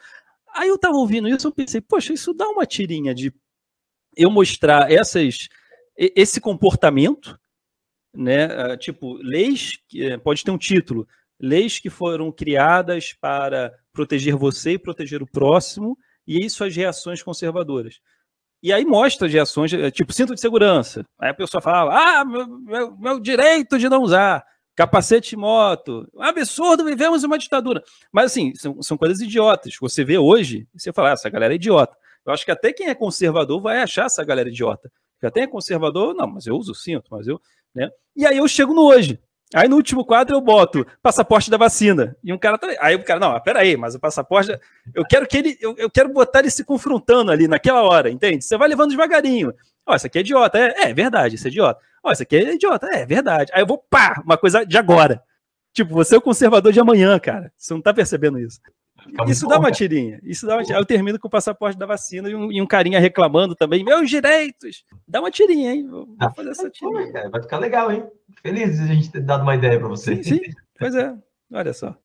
[0.53, 3.33] Aí eu estava ouvindo isso, eu pensei, poxa, isso dá uma tirinha de
[4.15, 5.47] eu mostrar essas,
[5.97, 7.39] esse comportamento,
[8.13, 8.45] né?
[8.45, 11.07] Ah, tipo, leis, é, pode ter um título,
[11.39, 17.23] leis que foram criadas para proteger você e proteger o próximo, e aí suas reações
[17.23, 17.99] conservadoras.
[18.63, 21.03] E aí mostra as reações, é, tipo, cinto de segurança.
[21.19, 24.45] Aí a pessoa fala, ah, meu, meu, meu direito de não usar
[24.75, 26.07] capacete de moto.
[26.17, 27.83] Absurdo, vivemos uma ditadura.
[28.11, 29.75] Mas, assim, são, são coisas idiotas.
[29.79, 31.95] Você vê hoje, você fala, ah, essa galera é idiota.
[32.25, 34.91] Eu acho que até quem é conservador vai achar essa galera idiota.
[35.19, 37.39] Que até é conservador, não, mas eu uso cinto, mas eu.
[37.73, 37.89] Né?
[38.15, 39.19] E aí eu chego no hoje.
[39.53, 42.15] Aí no último quadro eu boto passaporte da vacina.
[42.23, 42.67] E um cara tá.
[42.79, 44.57] Aí o cara, não, peraí, mas o passaporte.
[44.93, 45.57] Eu quero que ele.
[45.59, 48.43] Eu, eu quero botar ele se confrontando ali naquela hora, entende?
[48.43, 49.53] Você vai levando devagarinho.
[49.85, 50.57] Ó, isso aqui é idiota.
[50.57, 51.81] É, é verdade, isso é idiota.
[52.03, 52.87] Ó, isso aqui é idiota.
[52.93, 53.51] É, verdade.
[53.53, 55.21] Aí eu vou, pá, uma coisa de agora.
[55.73, 57.51] Tipo, você é o conservador de amanhã, cara.
[57.57, 58.59] Você não tá percebendo isso.
[59.27, 60.19] Isso dá uma tirinha.
[60.23, 60.77] Isso dá uma tirinha.
[60.77, 63.83] Aí eu termino com o passaporte da vacina e um, e um carinha reclamando também.
[63.83, 64.83] Meus direitos!
[65.07, 65.87] Dá uma tirinha, hein?
[65.87, 67.29] Vou, vou fazer essa tirinha.
[67.29, 68.03] Vai ficar legal, hein?
[68.41, 70.23] Feliz de a gente ter dado uma ideia para você.
[70.23, 70.41] Sim, sim,
[70.77, 71.13] pois é.
[71.53, 71.95] Olha só.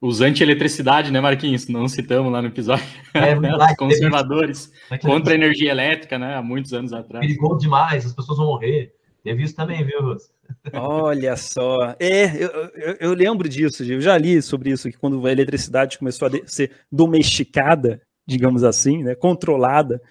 [0.00, 1.68] Os anti-eletricidade, né, Marquinhos?
[1.68, 2.84] Não citamos lá no episódio.
[3.14, 3.36] É,
[3.70, 6.34] Os conservadores contra a energia elétrica, né?
[6.34, 7.24] Há muitos anos atrás.
[7.24, 8.92] Perigoso demais, as pessoas vão morrer.
[9.22, 10.30] Teve isso também, viu, Russo?
[10.72, 11.94] Olha só.
[11.98, 15.98] É, eu, eu, eu, lembro disso, eu já li sobre isso, que quando a eletricidade
[15.98, 20.02] começou a ser domesticada, digamos assim, né, controlada,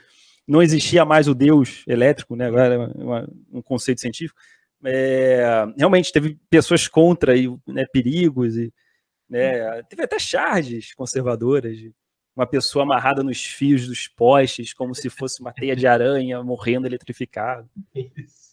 [0.47, 4.39] não existia mais o Deus elétrico, né, agora é uma, um conceito científico,
[4.83, 5.43] é,
[5.77, 8.73] realmente teve pessoas contra e, né, perigos e
[9.31, 9.81] né?
[9.83, 11.93] Teve até charges conservadoras, de
[12.35, 16.85] uma pessoa amarrada nos fios dos postes, como se fosse uma teia de aranha morrendo
[16.85, 17.69] eletrificado.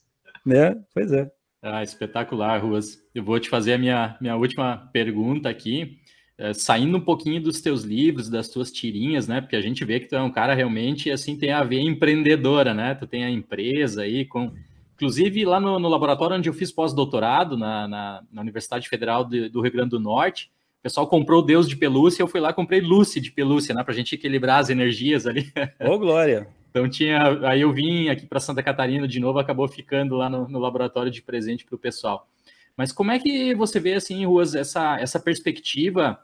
[0.48, 0.74] Né?
[0.94, 1.30] Pois é.
[1.60, 2.98] Ah, espetacular, Ruas.
[3.14, 5.98] Eu vou te fazer a minha, minha última pergunta aqui,
[6.38, 9.42] é, saindo um pouquinho dos teus livros, das tuas tirinhas, né?
[9.42, 12.72] Porque a gente vê que tu é um cara realmente, assim, tem a ver empreendedora,
[12.72, 12.94] né?
[12.94, 14.52] Tu tem a empresa aí com...
[14.94, 19.48] Inclusive, lá no, no laboratório onde eu fiz pós-doutorado, na, na, na, Universidade Federal de,
[19.48, 22.80] do Rio Grande do Norte, o pessoal comprou Deus de pelúcia, eu fui lá comprei
[22.80, 23.84] Lucy de pelúcia, né?
[23.84, 25.52] Pra gente equilibrar as energias ali.
[25.80, 26.48] Ô, Glória!
[26.70, 27.48] Então tinha.
[27.48, 31.10] Aí eu vim aqui para Santa Catarina de novo, acabou ficando lá no, no laboratório
[31.10, 32.28] de presente para o pessoal.
[32.76, 36.18] Mas como é que você vê assim, Ruas, essa, essa perspectiva,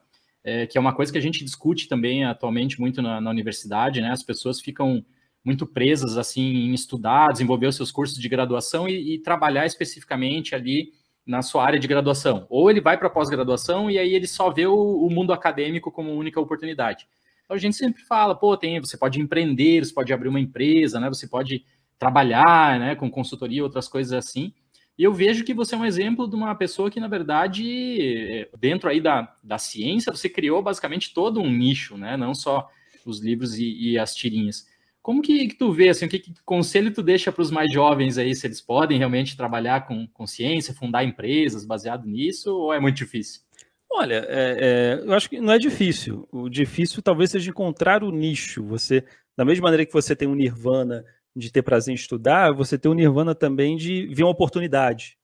[0.44, 4.00] é, que é uma coisa que a gente discute também atualmente muito na, na universidade,
[4.00, 4.11] né?
[4.11, 5.05] As pessoas ficam
[5.45, 10.55] muito presas assim em estudar, desenvolver os seus cursos de graduação e, e trabalhar especificamente
[10.55, 10.92] ali
[11.26, 12.47] na sua área de graduação.
[12.49, 16.12] Ou ele vai para pós-graduação e aí ele só vê o, o, mundo acadêmico como
[16.12, 17.07] única oportunidade.
[17.49, 21.09] A gente sempre fala, pô, tem, você pode empreender, você pode abrir uma empresa, né?
[21.09, 21.64] Você pode
[21.99, 24.53] trabalhar, né, com consultoria, outras coisas assim.
[24.97, 28.88] E eu vejo que você é um exemplo de uma pessoa que, na verdade, dentro
[28.88, 32.16] aí da, da ciência, você criou basicamente todo um nicho, né?
[32.16, 32.68] Não só
[33.05, 34.66] os livros e, e as tirinhas.
[35.03, 38.16] Como que, que tu vê, assim, que, que conselho tu deixa para os mais jovens
[38.16, 42.97] aí, se eles podem realmente trabalhar com consciência, fundar empresas baseado nisso, ou é muito
[42.97, 43.42] difícil?
[43.91, 46.28] Olha, é, é, eu acho que não é difícil.
[46.32, 48.64] O difícil talvez seja encontrar o nicho.
[48.64, 49.05] Você,
[49.37, 51.05] da mesma maneira que você tem um nirvana
[51.35, 55.18] de ter prazer em estudar, você tem um nirvana também de ver uma oportunidade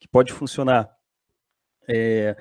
[0.00, 0.90] que pode funcionar.
[1.88, 2.36] É,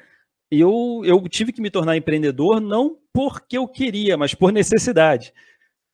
[0.49, 5.33] eu, eu tive que me tornar empreendedor não porque eu queria, mas por necessidade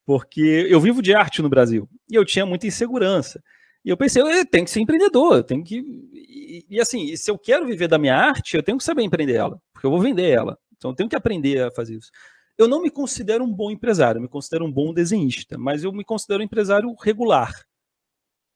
[0.05, 1.87] porque eu vivo de arte no Brasil.
[2.09, 3.43] e eu tinha muita insegurança.
[3.85, 5.79] E eu pensei, eu tenho que ser empreendedor, eu tenho que.
[6.13, 9.35] E, e, assim, se eu quero viver da minha arte, eu tenho que saber empreender
[9.35, 10.57] ela, porque eu vou vender ela.
[10.77, 12.09] Então eu tenho que aprender a fazer isso.
[12.57, 15.91] Eu não me considero um bom empresário, eu me considero um bom desenhista, mas eu
[15.91, 17.53] me considero um empresário regular.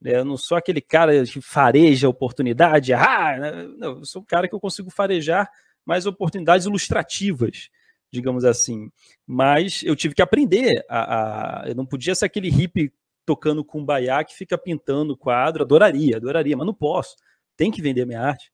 [0.02, 3.68] Eu não sou aquele cara que fareja oportunidade, ah, né?
[3.76, 5.50] não, eu sou um cara que eu consigo farejar
[5.84, 7.68] mais oportunidades ilustrativas,
[8.12, 8.90] digamos assim.
[9.26, 12.92] Mas eu tive que aprender a, a eu não podia ser aquele hippie
[13.28, 17.14] tocando com baiá que fica pintando quadro, adoraria, adoraria, mas não posso.
[17.58, 18.50] Tem que vender minha arte.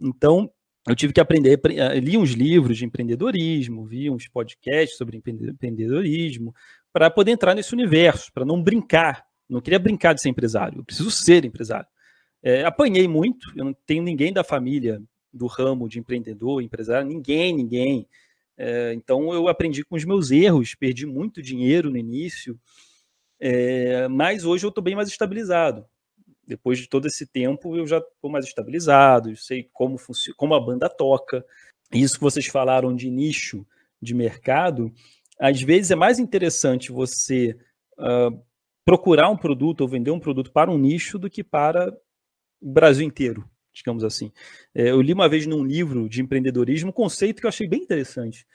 [0.00, 0.50] Então,
[0.88, 6.54] eu tive que aprender, eh, li uns livros de empreendedorismo, vi uns podcasts sobre empreendedorismo,
[6.90, 9.22] para poder entrar nesse universo, para não brincar.
[9.46, 11.86] Não queria brincar de ser empresário, eu preciso ser empresário.
[12.42, 17.54] É, apanhei muito, eu não tenho ninguém da família do ramo de empreendedor, empresário, ninguém,
[17.54, 18.08] ninguém.
[18.56, 22.58] É, então eu aprendi com os meus erros, perdi muito dinheiro no início,
[23.40, 25.86] é, mas hoje eu estou bem mais estabilizado
[26.46, 29.96] depois de todo esse tempo, eu já estou mais estabilizado, sei como,
[30.36, 31.44] como a banda toca.
[31.92, 33.66] Isso que vocês falaram de nicho
[34.00, 34.92] de mercado,
[35.38, 37.56] às vezes é mais interessante você
[37.98, 38.40] uh,
[38.84, 41.90] procurar um produto ou vender um produto para um nicho do que para
[42.60, 44.30] o Brasil inteiro, digamos assim.
[44.74, 47.82] É, eu li uma vez num livro de empreendedorismo um conceito que eu achei bem
[47.82, 48.46] interessante,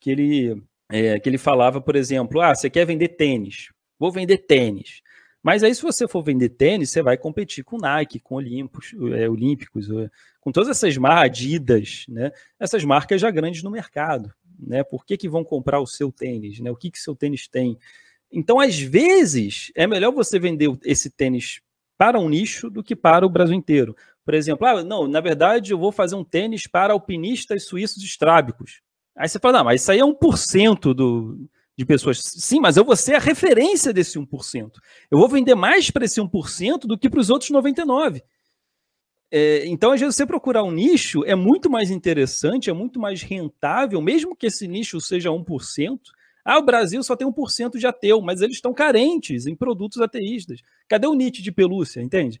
[0.00, 3.68] que ele, é, que ele falava, por exemplo, ah, você quer vender tênis,
[3.98, 5.00] vou vender tênis.
[5.42, 9.28] Mas aí, se você for vender tênis, você vai competir com Nike, com Olympus, é,
[9.28, 12.32] Olímpicos, é, com todas essas marcas, Adidas, né?
[12.58, 14.82] Essas marcas já grandes no mercado, né?
[14.82, 16.70] Por que, que vão comprar o seu tênis, né?
[16.70, 17.78] O que que seu tênis tem?
[18.30, 21.60] Então, às vezes, é melhor você vender esse tênis
[21.96, 23.96] para um nicho do que para o Brasil inteiro.
[24.24, 28.82] Por exemplo, ah, não, na verdade, eu vou fazer um tênis para alpinistas suíços estrábicos.
[29.16, 32.20] Aí você fala, não, mas isso aí é 1% do, de pessoas.
[32.20, 34.72] Sim, mas eu vou ser a referência desse 1%.
[35.08, 38.20] Eu vou vender mais para esse 1% do que para os outros 99%.
[39.30, 43.22] É, então, às vezes, você procurar um nicho é muito mais interessante, é muito mais
[43.22, 46.00] rentável, mesmo que esse nicho seja 1%.
[46.44, 50.60] Ah, o Brasil só tem 1% de ateu, mas eles estão carentes em produtos ateístas.
[50.88, 52.40] Cadê o NIT de pelúcia, entende?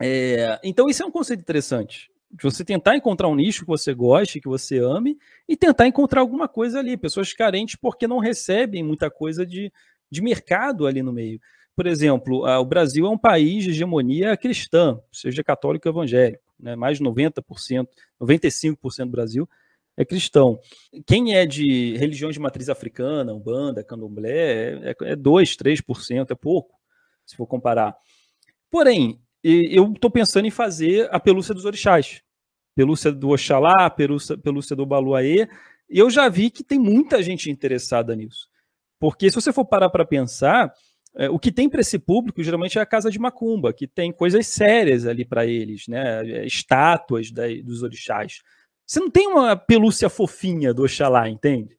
[0.00, 3.92] É, então, isso é um conceito interessante de você tentar encontrar um nicho que você
[3.92, 6.96] goste, que você ame, e tentar encontrar alguma coisa ali.
[6.96, 9.70] Pessoas carentes porque não recebem muita coisa de,
[10.10, 11.38] de mercado ali no meio.
[11.76, 16.42] Por exemplo, o Brasil é um país de hegemonia cristã, seja católico ou evangélico.
[16.58, 16.76] Né?
[16.76, 17.86] Mais de 90%,
[18.20, 19.48] 95% do Brasil
[19.96, 20.58] é cristão.
[21.06, 26.74] Quem é de religiões de matriz africana, umbanda, candomblé, é, é 2, 3%, é pouco,
[27.26, 27.94] se for comparar.
[28.70, 32.22] Porém, eu estou pensando em fazer a pelúcia dos orixás.
[32.74, 35.48] Pelúcia do Oxalá, pelúcia, pelúcia do Baluaê.
[35.90, 38.48] E eu já vi que tem muita gente interessada nisso.
[38.98, 40.72] Porque se você for parar para pensar,
[41.16, 44.12] é, o que tem para esse público geralmente é a casa de macumba, que tem
[44.12, 46.24] coisas sérias ali para eles, né?
[46.24, 48.42] É, estátuas da, dos orixás.
[48.86, 51.76] Você não tem uma pelúcia fofinha do Oxalá, entende?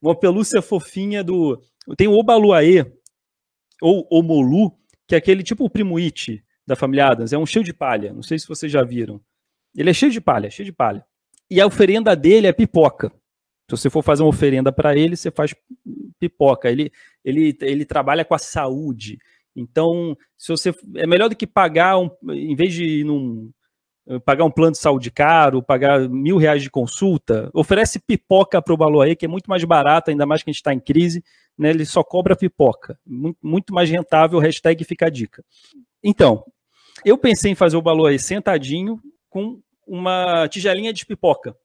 [0.00, 1.60] Uma pelúcia fofinha do.
[1.96, 2.84] Tem o Obaluaê,
[3.80, 7.32] ou o Molu, que é aquele tipo o Primo It, da família Adams.
[7.32, 8.12] É um cheio de palha.
[8.12, 9.18] Não sei se vocês já viram.
[9.74, 11.02] Ele é cheio de palha, cheio de palha.
[11.50, 13.10] E a oferenda dele é pipoca.
[13.70, 15.54] Se você for fazer uma oferenda para ele, você faz
[16.20, 16.70] pipoca.
[16.70, 16.92] Ele,
[17.24, 19.18] ele, ele trabalha com a saúde.
[19.56, 23.50] Então, se você é melhor do que pagar um, em vez de num,
[24.26, 28.76] pagar um plano de saúde caro, pagar mil reais de consulta, oferece pipoca para o
[28.76, 31.24] Baloaê, que é muito mais barato, ainda mais que a gente está em crise,
[31.56, 31.70] né?
[31.70, 34.38] Ele só cobra pipoca, muito, muito mais rentável.
[34.38, 35.42] Hashtag fica a dica.
[36.04, 36.44] Então,
[37.04, 41.56] eu pensei em fazer o balão aí sentadinho com uma tigelinha de pipoca.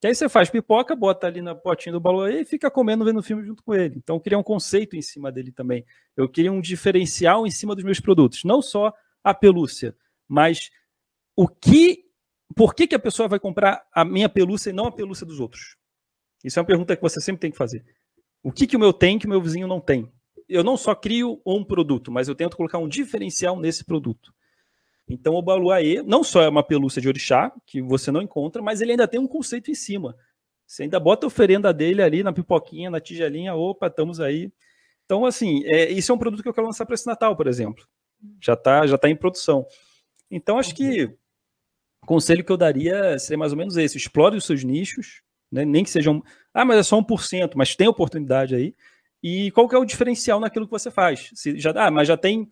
[0.00, 3.22] Que aí você faz pipoca, bota ali na potinha do balão e fica comendo, vendo
[3.22, 3.96] filme junto com ele.
[3.96, 5.84] Então eu queria um conceito em cima dele também.
[6.16, 8.44] Eu queria um diferencial em cima dos meus produtos.
[8.44, 8.92] Não só
[9.24, 9.96] a pelúcia,
[10.28, 10.70] mas
[11.34, 12.04] o que.
[12.54, 15.40] Por que, que a pessoa vai comprar a minha pelúcia e não a pelúcia dos
[15.40, 15.76] outros?
[16.44, 17.84] Isso é uma pergunta que você sempre tem que fazer.
[18.42, 20.10] O que, que o meu tem que o meu vizinho não tem?
[20.48, 24.32] Eu não só crio um produto, mas eu tento colocar um diferencial nesse produto.
[25.08, 28.80] Então o Baluaê não só é uma pelúcia de orixá, que você não encontra, mas
[28.80, 30.16] ele ainda tem um conceito em cima.
[30.66, 34.52] Você ainda bota a oferenda dele ali na pipoquinha, na tigelinha, opa, estamos aí.
[35.04, 37.46] Então, assim, é, isso é um produto que eu quero lançar para esse Natal, por
[37.46, 37.86] exemplo.
[38.40, 39.64] Já está já tá em produção.
[40.28, 41.04] Então, acho que
[42.02, 45.64] o conselho que eu daria seria mais ou menos esse: explore os seus nichos, né?
[45.64, 46.22] nem que sejam.
[46.52, 48.74] Ah, mas é só 1%, mas tem oportunidade aí.
[49.22, 51.30] E qual que é o diferencial naquilo que você faz?
[51.34, 52.50] Se já, ah, mas já tem,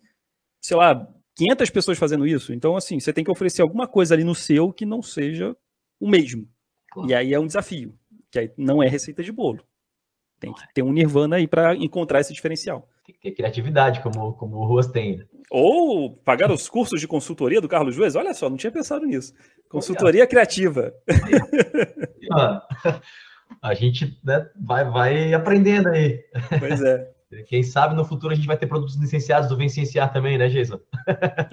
[0.61, 2.53] sei lá, 500 pessoas fazendo isso.
[2.53, 5.55] Então, assim, você tem que oferecer alguma coisa ali no seu que não seja
[5.99, 6.47] o mesmo.
[6.91, 7.09] Claro.
[7.09, 7.93] E aí é um desafio,
[8.31, 9.63] que aí não é receita de bolo.
[10.39, 12.87] Tem que ter um nirvana aí para encontrar esse diferencial.
[13.05, 15.17] Tem que ter criatividade, como, como o Ruas tem.
[15.17, 15.25] Né?
[15.49, 18.15] Ou pagar os cursos de consultoria do Carlos Juez.
[18.15, 19.33] Olha só, não tinha pensado nisso.
[19.69, 20.93] Consultoria criativa.
[23.61, 26.23] A gente né, vai, vai aprendendo aí.
[26.59, 27.14] Pois é.
[27.43, 30.79] Quem sabe no futuro a gente vai ter produtos licenciados do Vencenciar também, né, Jason?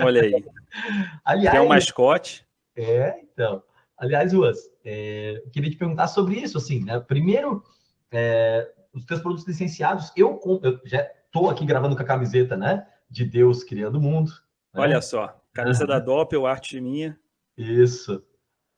[0.00, 0.44] Olha aí.
[1.24, 2.46] Aliás, Tem um mascote.
[2.76, 3.62] É, então.
[3.96, 6.98] Aliás, Ruas, é, queria te perguntar sobre isso, assim, né?
[7.00, 7.62] Primeiro,
[8.10, 12.86] é, os teus produtos licenciados, eu, eu já estou aqui gravando com a camiseta, né?
[13.08, 14.30] De Deus criando o mundo.
[14.74, 14.80] Né?
[14.80, 17.18] Olha só, camisa da Doppel, arte minha.
[17.56, 18.22] Isso.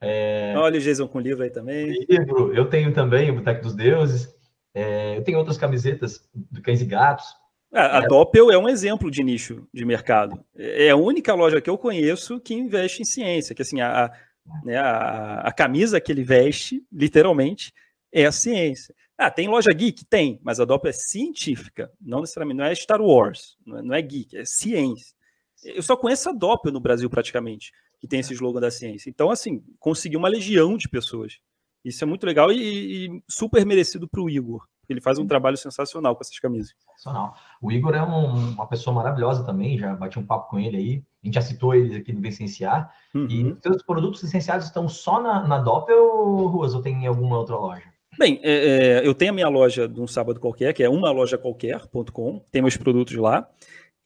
[0.00, 0.54] É...
[0.56, 2.04] Olha o Jason com livro aí também.
[2.08, 4.34] Livro, eu tenho também, o Boteco dos Deuses.
[4.74, 7.26] É, eu tenho outras camisetas do Cães e Gatos.
[7.72, 8.06] A, a é.
[8.06, 10.44] Doppel é um exemplo de nicho de mercado.
[10.56, 14.12] É a única loja que eu conheço que investe em ciência, que assim, a,
[14.64, 17.72] né, a, a camisa que ele veste, literalmente,
[18.12, 18.94] é a ciência.
[19.16, 20.04] Ah, tem loja geek?
[20.04, 23.94] Tem, mas a Doppel é científica, não necessariamente, não é Star Wars, não é, não
[23.94, 25.14] é geek, é ciência.
[25.64, 29.08] Eu só conheço a Doppel no Brasil praticamente, que tem esse slogan da ciência.
[29.08, 31.38] Então, assim, conseguiu uma legião de pessoas.
[31.84, 34.64] Isso é muito legal e, e super merecido para o Igor.
[34.88, 36.74] Ele faz um trabalho sensacional com essas camisas.
[36.96, 37.34] Sensacional.
[37.60, 41.02] O Igor é um, uma pessoa maravilhosa também, já bati um papo com ele aí.
[41.22, 42.92] A gente já citou eles aqui no Licenciar.
[43.14, 43.26] Uhum.
[43.28, 47.56] E os produtos licenciados estão só na, na Doppel, Ruas, ou tem em alguma outra
[47.56, 47.94] loja?
[48.18, 48.52] Bem, é,
[49.02, 52.44] é, eu tenho a minha loja de um sábado qualquer, que é uma loja qualquer.com,
[52.50, 53.48] tem meus produtos lá.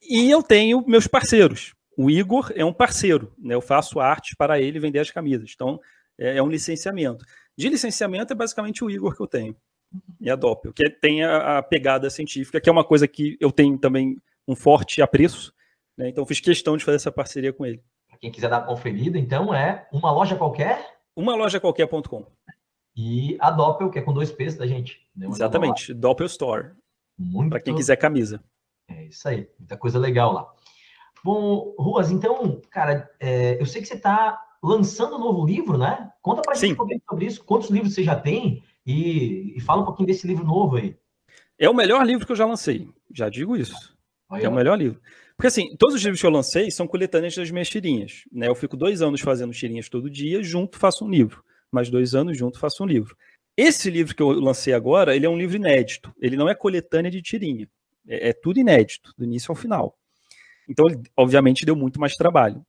[0.01, 1.75] E eu tenho meus parceiros.
[1.97, 3.55] O Igor é um parceiro, né?
[3.55, 5.51] Eu faço arte para ele vender as camisas.
[5.55, 5.81] Então,
[6.17, 7.25] é, é um licenciamento.
[7.59, 9.57] De licenciamento é basicamente o Igor que eu tenho.
[10.21, 13.51] E a Doppel, que tem a, a, pegada científica, que é uma coisa que eu
[13.51, 15.53] tenho também um forte apreço.
[15.97, 16.09] Né?
[16.09, 17.83] Então fiz questão de fazer essa parceria com ele.
[18.09, 20.99] Para quem quiser dar uma conferida, então é uma loja qualquer?
[21.17, 22.27] Uma loja qualquer.com.
[22.95, 25.05] E a Doppel, que é com dois P's da gente.
[25.17, 25.27] Né?
[25.27, 26.71] Exatamente, Doppel Store.
[27.19, 27.51] Muito.
[27.51, 28.41] Para quem quiser camisa.
[28.89, 30.49] É isso aí, muita coisa legal lá.
[31.25, 36.11] Bom, Ruas, então, cara, é, eu sei que você está lançando um novo livro, né?
[36.21, 37.45] Conta pra gente um pouquinho sobre isso.
[37.45, 38.63] Quantos livros você já tem?
[38.85, 40.97] E, e, fala um pouquinho desse livro novo aí.
[41.59, 42.89] É o melhor livro que eu já lancei.
[43.13, 43.97] Já digo isso.
[44.31, 45.01] Aí, é o melhor livro.
[45.37, 48.25] Porque assim, todos os livros que eu lancei são coletâneas das minhas tirinhas.
[48.33, 48.49] Né?
[48.49, 51.45] Eu fico dois anos fazendo tirinhas todo dia, junto faço um livro.
[51.71, 53.17] Mais dois anos, junto faço um livro.
[53.57, 56.15] Esse livro que eu lancei agora, ele é um livro inédito.
[56.21, 57.69] Ele não é coletânea de tirinha.
[58.07, 59.97] É, é tudo inédito, do início ao final.
[60.69, 62.65] Então, ele, obviamente, deu muito mais trabalho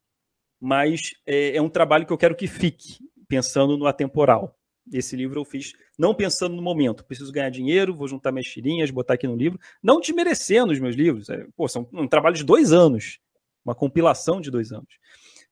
[0.60, 2.98] mas é, é um trabalho que eu quero que fique,
[3.28, 4.58] pensando no atemporal.
[4.92, 8.90] Esse livro eu fiz não pensando no momento, preciso ganhar dinheiro, vou juntar minhas tirinhas,
[8.90, 11.30] botar aqui no livro, não desmerecendo os meus livros.
[11.30, 13.20] É, pô, são um trabalho de dois anos,
[13.64, 14.98] uma compilação de dois anos.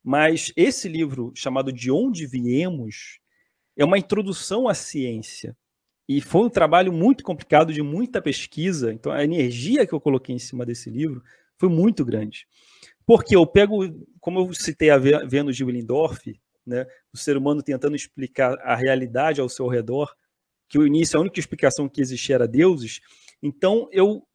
[0.03, 3.19] Mas esse livro, chamado De Onde Viemos,
[3.75, 5.55] é uma introdução à ciência.
[6.07, 8.93] E foi um trabalho muito complicado, de muita pesquisa.
[8.93, 11.21] Então, a energia que eu coloquei em cima desse livro
[11.57, 12.47] foi muito grande.
[13.07, 13.79] Porque eu pego,
[14.19, 19.39] como eu citei a Vênus de Willendorf, né, o ser humano tentando explicar a realidade
[19.39, 20.13] ao seu redor,
[20.67, 22.99] que o início, a única explicação que existia era deuses.
[23.41, 24.27] Então, eu,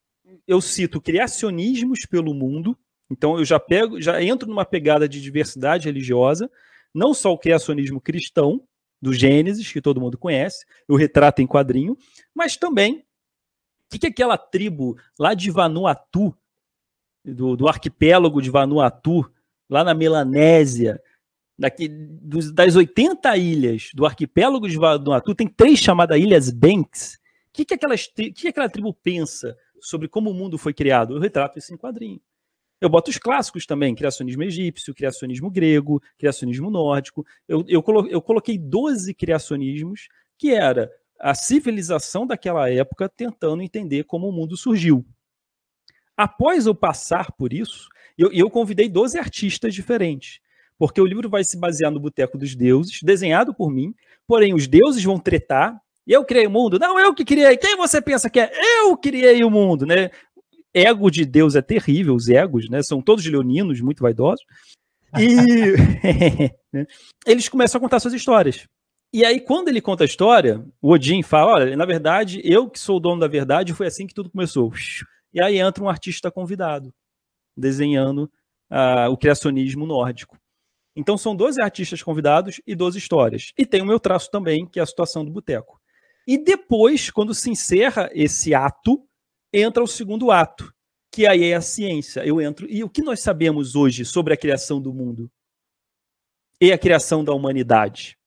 [0.48, 2.74] eu cito criacionismos pelo mundo.
[3.10, 6.50] Então, eu já pego, já entro numa pegada de diversidade religiosa,
[6.94, 8.66] não só o criacionismo cristão,
[9.02, 11.98] do Gênesis, que todo mundo conhece, eu retrato em quadrinho,
[12.32, 16.32] mas também o que, que aquela tribo lá de Vanuatu
[17.24, 19.30] do, do arquipélago de Vanuatu,
[19.68, 21.00] lá na Melanésia,
[21.58, 27.14] daqui, dos, das 80 ilhas do arquipélago de Vanuatu, tem três chamadas Ilhas Banks.
[27.14, 31.14] O que, que, aquelas, que, que aquela tribo pensa sobre como o mundo foi criado?
[31.14, 32.20] Eu retrato isso em quadrinho.
[32.80, 37.24] Eu boto os clássicos também, criacionismo egípcio, criacionismo grego, criacionismo nórdico.
[37.46, 44.02] Eu, eu, colo, eu coloquei 12 criacionismos, que era a civilização daquela época tentando entender
[44.02, 45.06] como o mundo surgiu.
[46.16, 50.40] Após eu passar por isso, eu, eu convidei 12 artistas diferentes,
[50.78, 53.94] porque o livro vai se basear no Boteco dos Deuses, desenhado por mim,
[54.26, 58.00] porém os deuses vão tretar, eu criei o mundo, não, eu que criei, quem você
[58.00, 58.50] pensa que é?
[58.80, 60.10] Eu criei o mundo, né?
[60.74, 62.82] Ego de Deus é terrível, os egos, né?
[62.82, 64.44] São todos leoninos, muito vaidosos.
[65.18, 65.36] E
[66.72, 66.86] né?
[67.26, 68.66] eles começam a contar suas histórias.
[69.12, 72.80] E aí, quando ele conta a história, o Odin fala: Olha, na verdade, eu que
[72.80, 74.72] sou o dono da verdade, foi assim que tudo começou.
[75.32, 76.94] E aí entra um artista convidado,
[77.56, 78.30] desenhando
[78.70, 80.38] uh, o criacionismo nórdico.
[80.94, 83.52] Então são 12 artistas convidados e 12 histórias.
[83.56, 85.80] E tem o meu traço também, que é a situação do boteco.
[86.26, 89.02] E depois, quando se encerra esse ato,
[89.52, 90.72] entra o segundo ato,
[91.10, 92.24] que aí é a ciência.
[92.24, 92.66] Eu entro.
[92.70, 95.30] E o que nós sabemos hoje sobre a criação do mundo?
[96.60, 98.18] E a criação da humanidade?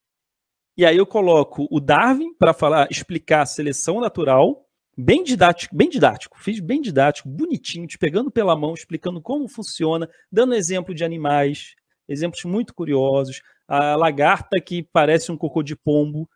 [0.77, 4.64] E aí eu coloco o Darwin para falar, explicar a seleção natural
[4.97, 10.09] bem didático, bem didático, fiz bem didático, bonitinho, te pegando pela mão, explicando como funciona,
[10.31, 11.75] dando exemplo de animais,
[12.07, 13.41] exemplos muito curiosos.
[13.67, 16.29] A lagarta que parece um cocô de pombo,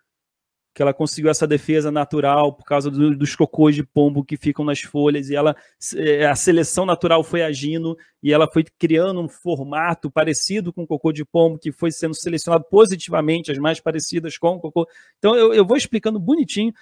[0.73, 4.63] que ela conseguiu essa defesa natural por causa do, dos cocôs de pombo que ficam
[4.63, 5.55] nas folhas e ela
[5.95, 10.87] é, a seleção natural foi agindo e ela foi criando um formato parecido com o
[10.87, 14.87] cocô de pombo que foi sendo selecionado positivamente as mais parecidas com o cocô.
[15.17, 16.73] Então eu, eu vou explicando bonitinho.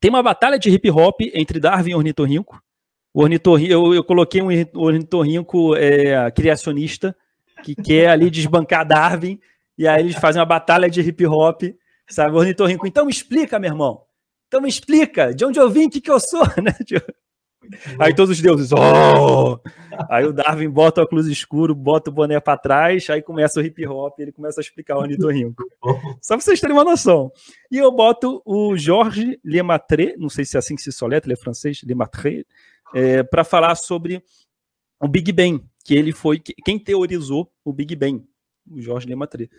[0.00, 2.60] Tem uma batalha de hip hop entre Darwin e ornitorrinco.
[3.14, 7.16] O ornitorrinco eu, eu coloquei um ornitorrinco é, criacionista
[7.62, 9.40] que quer ali desbancar Darwin
[9.78, 11.62] e aí eles fazem uma batalha de hip hop
[12.08, 14.02] Sabe, o ornitorrinco, então me explica, meu irmão.
[14.46, 16.72] Então me explica, de onde eu vim, o que, que eu sou, né?
[17.98, 19.60] Aí todos os deuses, oh!
[20.10, 23.62] Aí o Darwin bota o óculos escuro, bota o boné para trás, aí começa o
[23.62, 25.64] hip hop, ele começa a explicar o ornitorrinco.
[26.20, 27.30] Só para vocês terem uma noção.
[27.70, 31.38] E eu boto o Georges Lemaitre, não sei se é assim que se soletra, ele
[31.38, 32.46] é francês, Lemaitre,
[32.94, 34.22] é, para falar sobre
[35.00, 38.24] o Big Bang, que ele foi quem teorizou o Big Bang,
[38.70, 39.50] o Georges Lemaitre.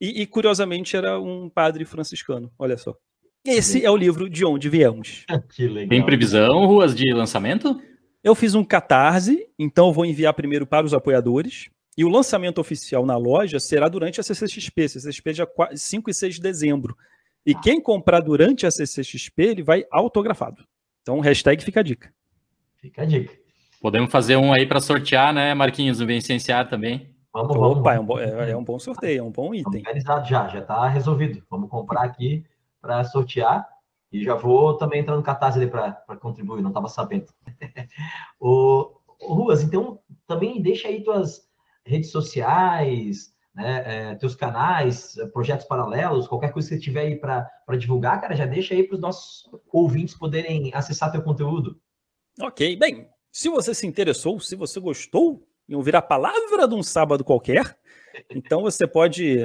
[0.00, 2.96] E, e, curiosamente era um padre franciscano, olha só.
[3.44, 5.26] Esse é o livro de onde viemos.
[5.54, 5.88] Que legal.
[5.90, 7.78] Tem previsão, ruas de lançamento?
[8.22, 11.68] Eu fiz um catarse, então eu vou enviar primeiro para os apoiadores.
[11.96, 14.88] E o lançamento oficial na loja será durante a CCXP.
[14.88, 16.96] CCXP dia 5 e 6 de dezembro.
[17.44, 20.64] E quem comprar durante a CCXP, ele vai autografado.
[21.02, 22.10] Então, hashtag fica a dica.
[22.80, 23.32] Fica a dica.
[23.80, 27.14] Podemos fazer um aí para sortear, né, Marquinhos, no Vencenciar também.
[27.32, 27.78] Vamos, vamos.
[27.78, 29.80] Opa, é um, bom, é, é um bom sorteio, é um bom item.
[29.80, 31.42] Organizado já, já está resolvido.
[31.50, 32.42] Vamos comprar aqui
[32.84, 33.66] para sortear.
[34.12, 37.26] E já vou também entrar no Catarse ali para contribuir, não estava sabendo.
[38.38, 41.48] o, Ruas, então também deixa aí tuas
[41.84, 47.48] redes sociais, né, é, teus canais, projetos paralelos, qualquer coisa que você tiver aí para
[47.78, 51.80] divulgar, cara, já deixa aí para os nossos ouvintes poderem acessar teu conteúdo.
[52.40, 56.82] Ok, bem, se você se interessou, se você gostou em ouvir a palavra de um
[56.82, 57.76] sábado qualquer.
[58.30, 59.38] Então você pode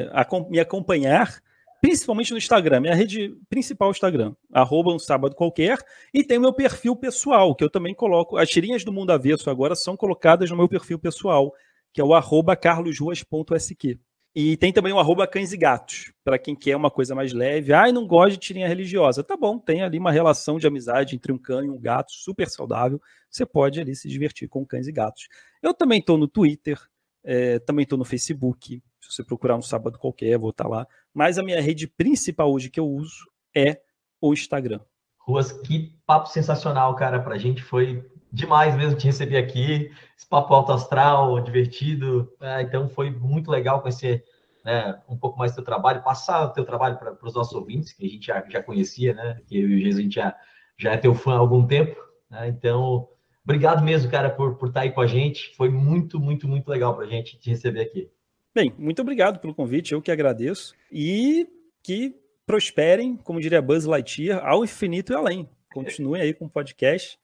[0.49, 1.41] me acompanhar,
[1.81, 5.77] principalmente no Instagram, minha rede principal é Instagram, arroba um sábado qualquer,
[6.13, 8.37] e tem o meu perfil pessoal, que eu também coloco.
[8.37, 11.53] As tirinhas do Mundo Avesso agora são colocadas no meu perfil pessoal,
[11.93, 13.99] que é o arroba carlosruas.sq.
[14.35, 17.73] E tem também o arroba cães e gatos, para quem quer uma coisa mais leve.
[17.73, 19.23] Ai, não gosta de tirinha religiosa.
[19.23, 22.47] Tá bom, tem ali uma relação de amizade entre um cão e um gato super
[22.47, 23.01] saudável.
[23.29, 25.27] Você pode ali se divertir com cães e gatos.
[25.63, 26.79] Eu também estou no Twitter,
[27.23, 28.81] é, também estou no Facebook.
[29.01, 30.87] Se você procurar um sábado qualquer, vou estar tá lá.
[31.13, 33.81] Mas a minha rede principal hoje que eu uso é
[34.21, 34.79] o Instagram.
[35.19, 37.19] Ruas, que papo sensacional, cara.
[37.19, 39.91] Pra gente foi demais mesmo te receber aqui.
[40.17, 42.31] Esse papo alto astral, divertido.
[42.41, 44.23] É, então foi muito legal conhecer
[44.63, 47.93] né, um pouco mais do teu trabalho, passar o teu trabalho para os nossos ouvintes,
[47.93, 49.41] que a gente já, já conhecia, né?
[49.47, 50.35] Que eu e o Jesus, a gente já,
[50.77, 51.95] já é teu fã há algum tempo.
[52.29, 52.49] Né?
[52.49, 53.07] Então,
[53.43, 55.55] obrigado mesmo, cara, por, por estar aí com a gente.
[55.55, 58.09] Foi muito, muito, muito legal para a gente te receber aqui.
[58.53, 60.73] Bem, muito obrigado pelo convite, eu que agradeço.
[60.91, 61.47] E
[61.83, 65.49] que prosperem, como diria Buzz Lightyear, ao infinito e além.
[65.71, 67.19] Continuem aí com o podcast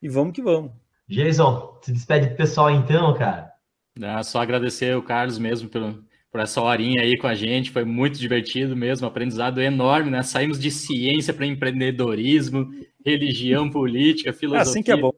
[0.00, 0.70] e vamos que vamos.
[1.08, 3.52] Jason, se despede do pessoal então, cara.
[4.00, 7.84] É, só agradecer o Carlos mesmo pelo, por essa horinha aí com a gente, foi
[7.84, 10.22] muito divertido mesmo, aprendizado enorme, né?
[10.22, 12.70] Saímos de ciência para empreendedorismo,
[13.04, 14.70] religião, política, é filosofia.
[14.70, 15.12] assim que é bom.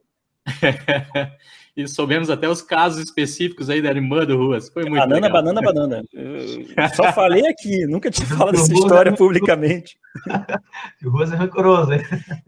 [1.75, 4.69] e soubemos até os casos específicos aí da irmã do Ruas.
[4.69, 5.31] Foi muito banana, legal.
[5.31, 6.89] Banana, banana, banana.
[6.95, 9.97] Só falei aqui, nunca te falado essa história é publicamente.
[11.03, 12.01] o Ruas é rancoroso, hein?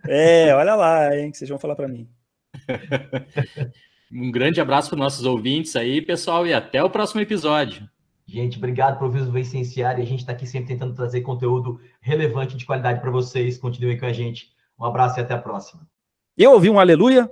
[0.07, 2.07] É, olha lá, hein, que vocês vão falar para mim.
[4.11, 7.87] um grande abraço para os nossos ouvintes aí, pessoal, e até o próximo episódio.
[8.25, 11.79] Gente, obrigado por ouvir o Vicenciar e a gente está aqui sempre tentando trazer conteúdo
[12.01, 13.57] relevante de qualidade para vocês.
[13.57, 14.49] Continuem com a gente.
[14.79, 15.87] Um abraço e até a próxima.
[16.37, 17.31] Eu ouvi um aleluia.